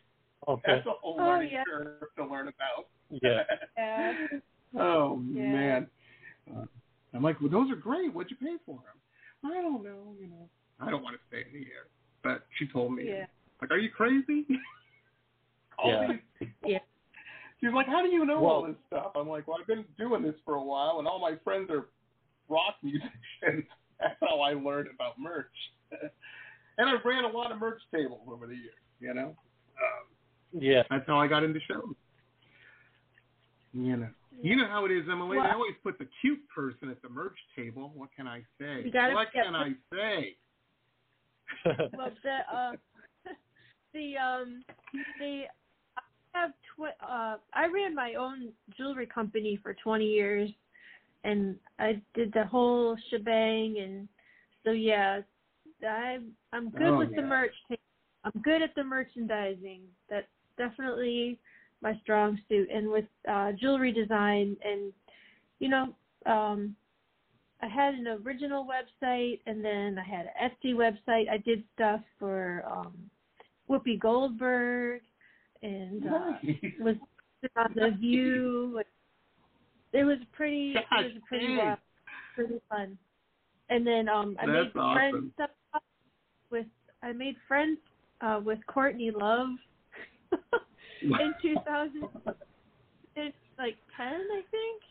[0.47, 0.62] okay.
[0.66, 1.65] that's a whole Oh, learning yeah.
[1.66, 2.86] curve to learn about.
[3.11, 3.43] Yeah.
[3.77, 4.12] Yeah.
[4.82, 5.43] oh Yeah.
[5.53, 5.86] man.
[6.55, 6.65] Uh,
[7.19, 8.15] I'm like, well, those are great.
[8.15, 9.51] What'd you pay for them?
[9.51, 10.15] I don't know.
[10.20, 10.49] You know,
[10.81, 11.89] I don't want to say in the air,
[12.23, 13.09] but she told me.
[13.09, 13.27] Yeah.
[13.61, 14.47] Like, are you crazy?
[15.85, 16.09] Yeah.
[16.40, 16.78] these Yeah.
[17.61, 19.12] She's like, how do you know all this stuff?
[19.15, 21.86] I'm like, well, I've been doing this for a while, and all my friends are
[22.49, 23.65] rock musicians.
[24.01, 25.47] That's how I learned about merch.
[26.78, 29.36] and I've ran a lot of merch tables over the years, you know?
[29.78, 30.82] Um, Yeah.
[30.90, 31.95] that's how I got into shows.
[33.73, 34.09] You know.
[34.43, 35.36] You know how it is, Emily.
[35.36, 37.93] Well- they always put the cute person at the merch table.
[37.94, 38.90] What can I say?
[38.90, 40.36] Gotta- what yeah, can I say?
[41.97, 42.72] well, the uh,
[43.94, 44.64] the um,
[45.20, 45.44] the
[45.97, 46.02] I
[46.32, 50.51] have tw- uh, I ran my own jewelry company for 20 years,
[51.22, 54.09] and I did the whole shebang, and
[54.64, 55.20] so yeah,
[55.86, 56.18] I
[56.52, 57.28] I'm good Oh, with the yeah.
[57.28, 57.55] merch.
[58.24, 59.82] I'm good at the merchandising.
[60.10, 60.26] That's
[60.56, 61.39] definitely
[61.82, 64.93] my strong suit, and with uh, jewelry design, and
[65.60, 65.94] you know,
[66.28, 66.76] um,
[67.60, 71.28] I had an original website and then I had an Etsy website.
[71.28, 72.94] I did stuff for um
[73.68, 75.02] Whoopi Goldberg
[75.62, 76.32] and uh,
[76.80, 76.96] was
[77.56, 78.80] on the View.
[79.92, 80.74] It was pretty.
[80.74, 81.78] Gosh, it was pretty wild,
[82.34, 82.96] pretty fun.
[83.70, 85.32] And then um I That's made friends awesome.
[85.34, 85.82] stuff
[86.50, 86.66] with
[87.02, 87.78] I made friends
[88.20, 89.48] uh with Courtney Love
[91.02, 92.05] in 2000
[93.16, 94.82] it's like 10 I think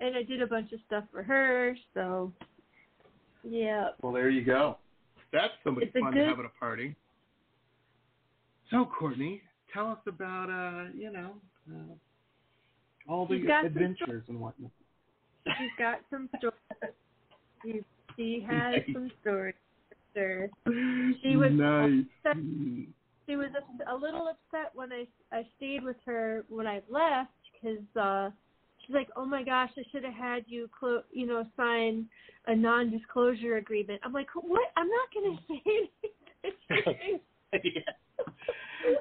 [0.00, 2.32] and I did a bunch of stuff for her so
[3.44, 4.78] yeah Well, there you go.
[5.32, 6.94] That's somebody fun good- to have at a party.
[8.70, 9.40] So, Courtney,
[9.72, 11.34] tell us about uh, you know,
[11.70, 11.94] uh,
[13.10, 14.70] all the adventures and whatnot.
[15.46, 17.84] she's got some stories
[18.16, 18.88] she, has Nice.
[18.92, 19.54] some stories
[20.14, 20.48] sure
[21.22, 22.04] she was nice.
[22.26, 22.42] upset
[23.26, 27.30] she was a, a little upset when I I stayed with her when I left
[27.52, 28.30] because uh,
[28.88, 32.06] she's like, oh my gosh, I should have had you, clo- you know, sign
[32.46, 34.00] a non-disclosure agreement.
[34.02, 34.72] I'm like, what?
[34.76, 35.62] I'm not going to say
[37.52, 37.84] anything.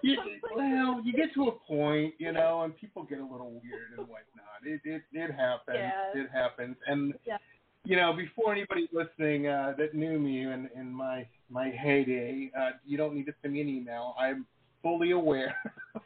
[0.02, 0.18] You,
[0.56, 4.08] well, you get to a point, you know, and people get a little weird and
[4.08, 4.64] whatnot.
[4.66, 5.78] It it it happens.
[5.78, 6.22] Yeah.
[6.22, 6.76] It happens.
[6.88, 7.38] And Yeah.
[7.86, 12.72] you know, before anybody listening uh, that knew me in in my my heyday, uh,
[12.86, 14.16] you don't need to send me an email.
[14.20, 14.46] I'm
[14.82, 15.56] fully aware
[15.96, 16.02] of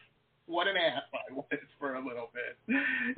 [0.52, 1.46] what an ass I was
[1.80, 2.58] for a little bit.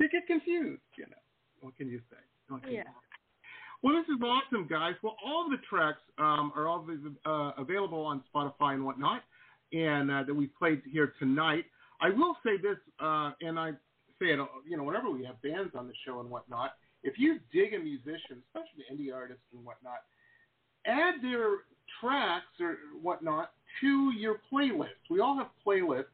[0.00, 1.22] You get confused, you know.
[1.60, 2.16] What can you say?
[2.48, 2.84] What can you Yeah.
[2.84, 2.90] say?
[3.82, 4.94] Well, this is awesome, guys.
[5.02, 6.86] Well, all the tracks um, are all
[7.26, 9.22] uh, available on Spotify and whatnot,
[9.72, 11.66] and uh, that we played here tonight.
[12.00, 13.72] I will say this, uh, and I
[14.18, 17.38] say it, you know, whenever we have bands on the show and whatnot, if you
[17.52, 19.98] dig a musician, especially indie artists and whatnot,
[20.86, 21.48] add their
[22.00, 23.52] tracks or whatnot
[23.82, 25.00] to your playlist.
[25.10, 26.04] We all have playlists.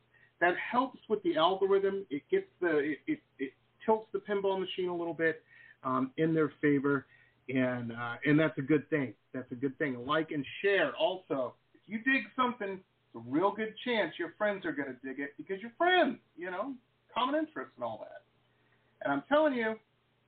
[0.40, 2.06] That helps with the algorithm.
[2.10, 3.52] It gets the it, it, it
[3.84, 5.42] tilts the pinball machine a little bit
[5.84, 7.06] um, in their favor,
[7.48, 9.14] and uh, and that's a good thing.
[9.34, 10.04] That's a good thing.
[10.06, 10.92] Like and share.
[10.96, 15.06] Also, if you dig something, it's a real good chance your friends are going to
[15.06, 16.18] dig it because you're friends.
[16.36, 16.74] You know,
[17.14, 18.22] common interests and all that.
[19.02, 19.76] And I'm telling you,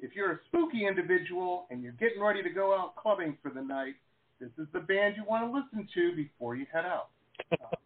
[0.00, 3.62] if you're a spooky individual and you're getting ready to go out clubbing for the
[3.62, 3.94] night,
[4.40, 7.08] this is the band you want to listen to before you head out.
[7.52, 7.76] Uh.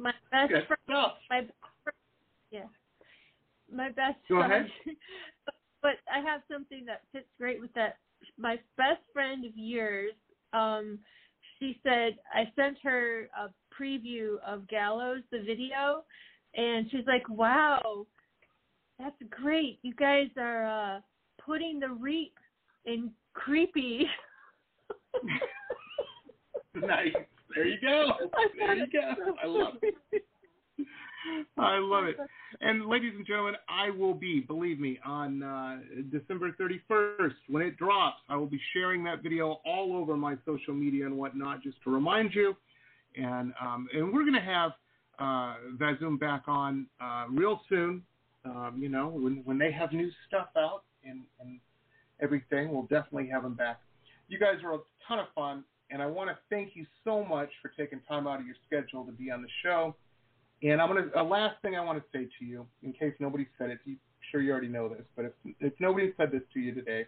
[0.00, 1.12] My best Good friend, stuff.
[1.30, 1.52] my best
[1.82, 1.96] friend,
[2.50, 2.66] yeah,
[3.74, 4.50] my best Go friend.
[4.86, 4.96] ahead.
[5.82, 7.96] but I have something that fits great with that.
[8.36, 10.12] My best friend of years,
[10.52, 10.98] um,
[11.58, 16.04] she said I sent her a preview of Gallows, the video,
[16.54, 18.06] and she's like, "Wow,
[18.98, 19.78] that's great!
[19.82, 20.64] You guys are
[20.96, 21.00] uh,
[21.44, 22.34] putting the reap
[22.86, 24.06] in creepy."
[26.74, 27.14] nice.
[27.58, 28.12] There you go.
[28.56, 29.34] There you go.
[29.42, 29.94] I love it.
[31.58, 32.16] I love it.
[32.60, 35.78] And ladies and gentlemen, I will be, believe me, on uh,
[36.12, 38.18] December 31st when it drops.
[38.28, 41.90] I will be sharing that video all over my social media and whatnot, just to
[41.90, 42.56] remind you.
[43.16, 44.70] And um, and we're going to have
[45.18, 48.04] uh, Vazum back on uh, real soon.
[48.44, 51.58] Um, you know, when when they have new stuff out and and
[52.22, 53.80] everything, we'll definitely have them back.
[54.28, 54.78] You guys are a
[55.08, 58.40] ton of fun, and I want to thank you so much for taking time out
[58.40, 59.94] of your schedule to be on the show.
[60.62, 63.46] And I'm gonna a last thing I want to say to you, in case nobody
[63.58, 63.78] said it.
[63.84, 63.96] You,
[64.30, 67.06] sure you already know this, but if if nobody said this to you today,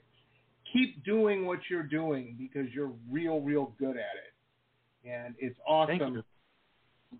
[0.72, 5.98] keep doing what you're doing because you're real, real good at it, and it's awesome.
[5.98, 6.22] Thank you.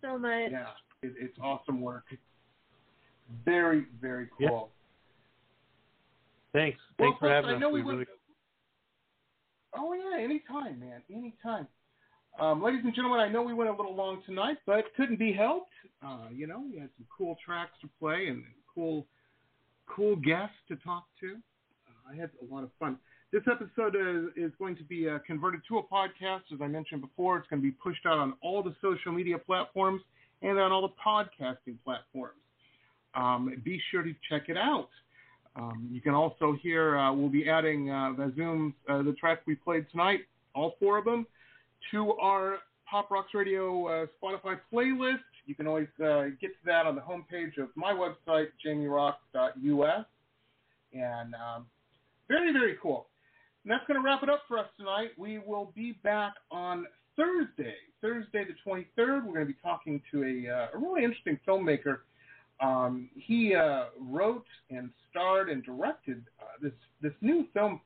[0.01, 0.53] so much.
[0.53, 0.66] Yeah,
[1.03, 2.05] it, it's awesome work.
[3.45, 4.70] Very, very cool.
[6.53, 6.78] Thanks.
[6.99, 7.61] Well, Thanks for folks, having I us.
[7.61, 8.07] know we We went- really-
[9.77, 11.67] Oh yeah, anytime, man, anytime.
[12.39, 15.33] Um, ladies and gentlemen, I know we went a little long tonight, but couldn't be
[15.33, 15.73] helped.
[16.05, 18.43] Uh, you know, we had some cool tracks to play and
[18.73, 19.07] cool,
[19.87, 21.37] cool guests to talk to.
[21.87, 22.99] Uh, I had a lot of fun.
[23.33, 27.01] This episode is, is going to be uh, converted to a podcast, as I mentioned
[27.01, 27.39] before.
[27.39, 30.03] It's going to be pushed out on all the social media platforms
[30.43, 32.41] and on all the podcasting platforms.
[33.15, 34.89] Um, be sure to check it out.
[35.57, 39.87] Um, you can also hear, uh, we'll be adding uh, uh, the track we played
[39.91, 40.21] tonight,
[40.55, 41.27] all four of them,
[41.91, 42.59] to our
[42.89, 45.19] Pop Rocks Radio uh, Spotify playlist.
[45.47, 50.07] You can always uh, get to that on the homepage of my website, jamieroxx.us.
[50.93, 51.67] And um,
[52.29, 53.07] very, very cool.
[53.65, 55.11] And that's going to wrap it up for us tonight.
[55.17, 56.87] We will be back on
[57.17, 59.25] Thursday, Thursday the 23rd.
[59.25, 61.99] We're going to be talking to a, uh, a really interesting filmmaker.
[62.61, 67.81] Um, he uh, wrote and starred and directed uh, this this new film.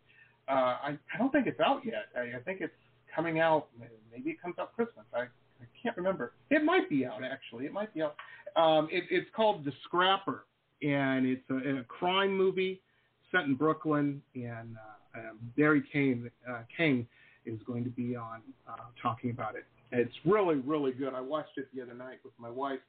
[0.48, 2.06] Uh, I, I don't think it's out yet.
[2.16, 2.72] I, I think it's
[3.14, 3.68] coming out.
[4.12, 5.05] Maybe it comes out Christmas.
[5.14, 6.32] I, I can't remember.
[6.51, 7.66] It might be out actually.
[7.66, 8.16] It might be out.
[8.56, 10.44] Um, it, it's called The Scrapper,
[10.82, 12.80] and it's a, a crime movie
[13.30, 14.20] set in Brooklyn.
[14.34, 17.06] And uh, um, Barry Kane, uh, King
[17.46, 19.64] is going to be on uh, talking about it.
[19.92, 21.14] It's really, really good.
[21.14, 22.80] I watched it the other night with my wife,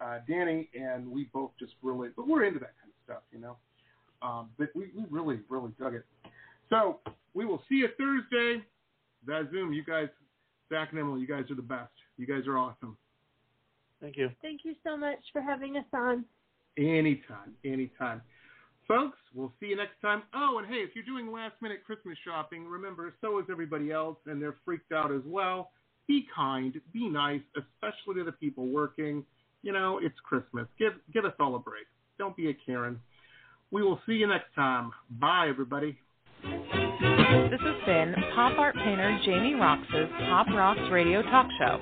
[0.00, 3.38] uh, Danny, and we both just really, but we're into that kind of stuff, you
[3.38, 3.56] know.
[4.22, 6.04] Um, but we, we really, really dug it.
[6.70, 7.00] So
[7.34, 8.62] we will see you Thursday.
[9.26, 10.08] Vazum, you guys,
[10.68, 11.92] Zach and Emily, you guys are the best.
[12.16, 12.96] You guys are awesome.
[14.00, 14.30] Thank you.
[14.42, 16.24] Thank you so much for having us on.
[16.76, 18.22] Anytime, anytime.
[18.88, 20.22] Folks, we'll see you next time.
[20.34, 24.18] Oh, and hey, if you're doing last minute Christmas shopping, remember, so is everybody else,
[24.26, 25.70] and they're freaked out as well.
[26.08, 29.24] Be kind, be nice, especially to the people working.
[29.62, 30.66] You know, it's Christmas.
[30.78, 31.86] Give give us all a break.
[32.18, 33.00] Don't be a Karen.
[33.70, 34.90] We will see you next time.
[35.20, 35.96] Bye, everybody.
[36.42, 41.78] This has been pop art painter Jamie Roxx's Pop Rocks Radio Talk Show.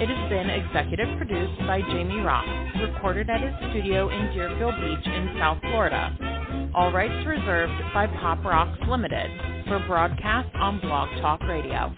[0.00, 5.06] It has been executive produced by Jamie Roxx, recorded at his studio in Deerfield Beach
[5.06, 6.70] in South Florida.
[6.74, 9.30] All rights reserved by Pop Rocks Limited
[9.66, 11.92] for broadcast on Blog Talk Radio.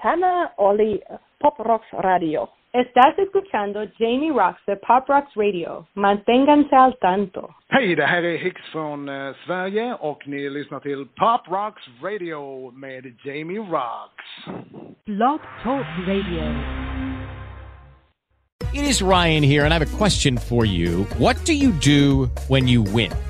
[0.00, 1.00] Tana Oli,
[1.42, 2.48] Pop Rocks Radio.
[2.72, 5.88] Estás escuchando Jamie Roxx de Pop Rocks Radio.
[5.94, 7.52] Manténganse al tanto.
[7.68, 12.70] Hej, det här är Hicks från eh, Sverige och ni lyssnar till Pop Rocks Radio
[12.70, 14.24] med Jamie Roxx.
[15.06, 16.44] Blog Talk Radio.
[18.72, 21.06] It is Ryan here, and I have a question for you.
[21.18, 23.29] What do you do when you win?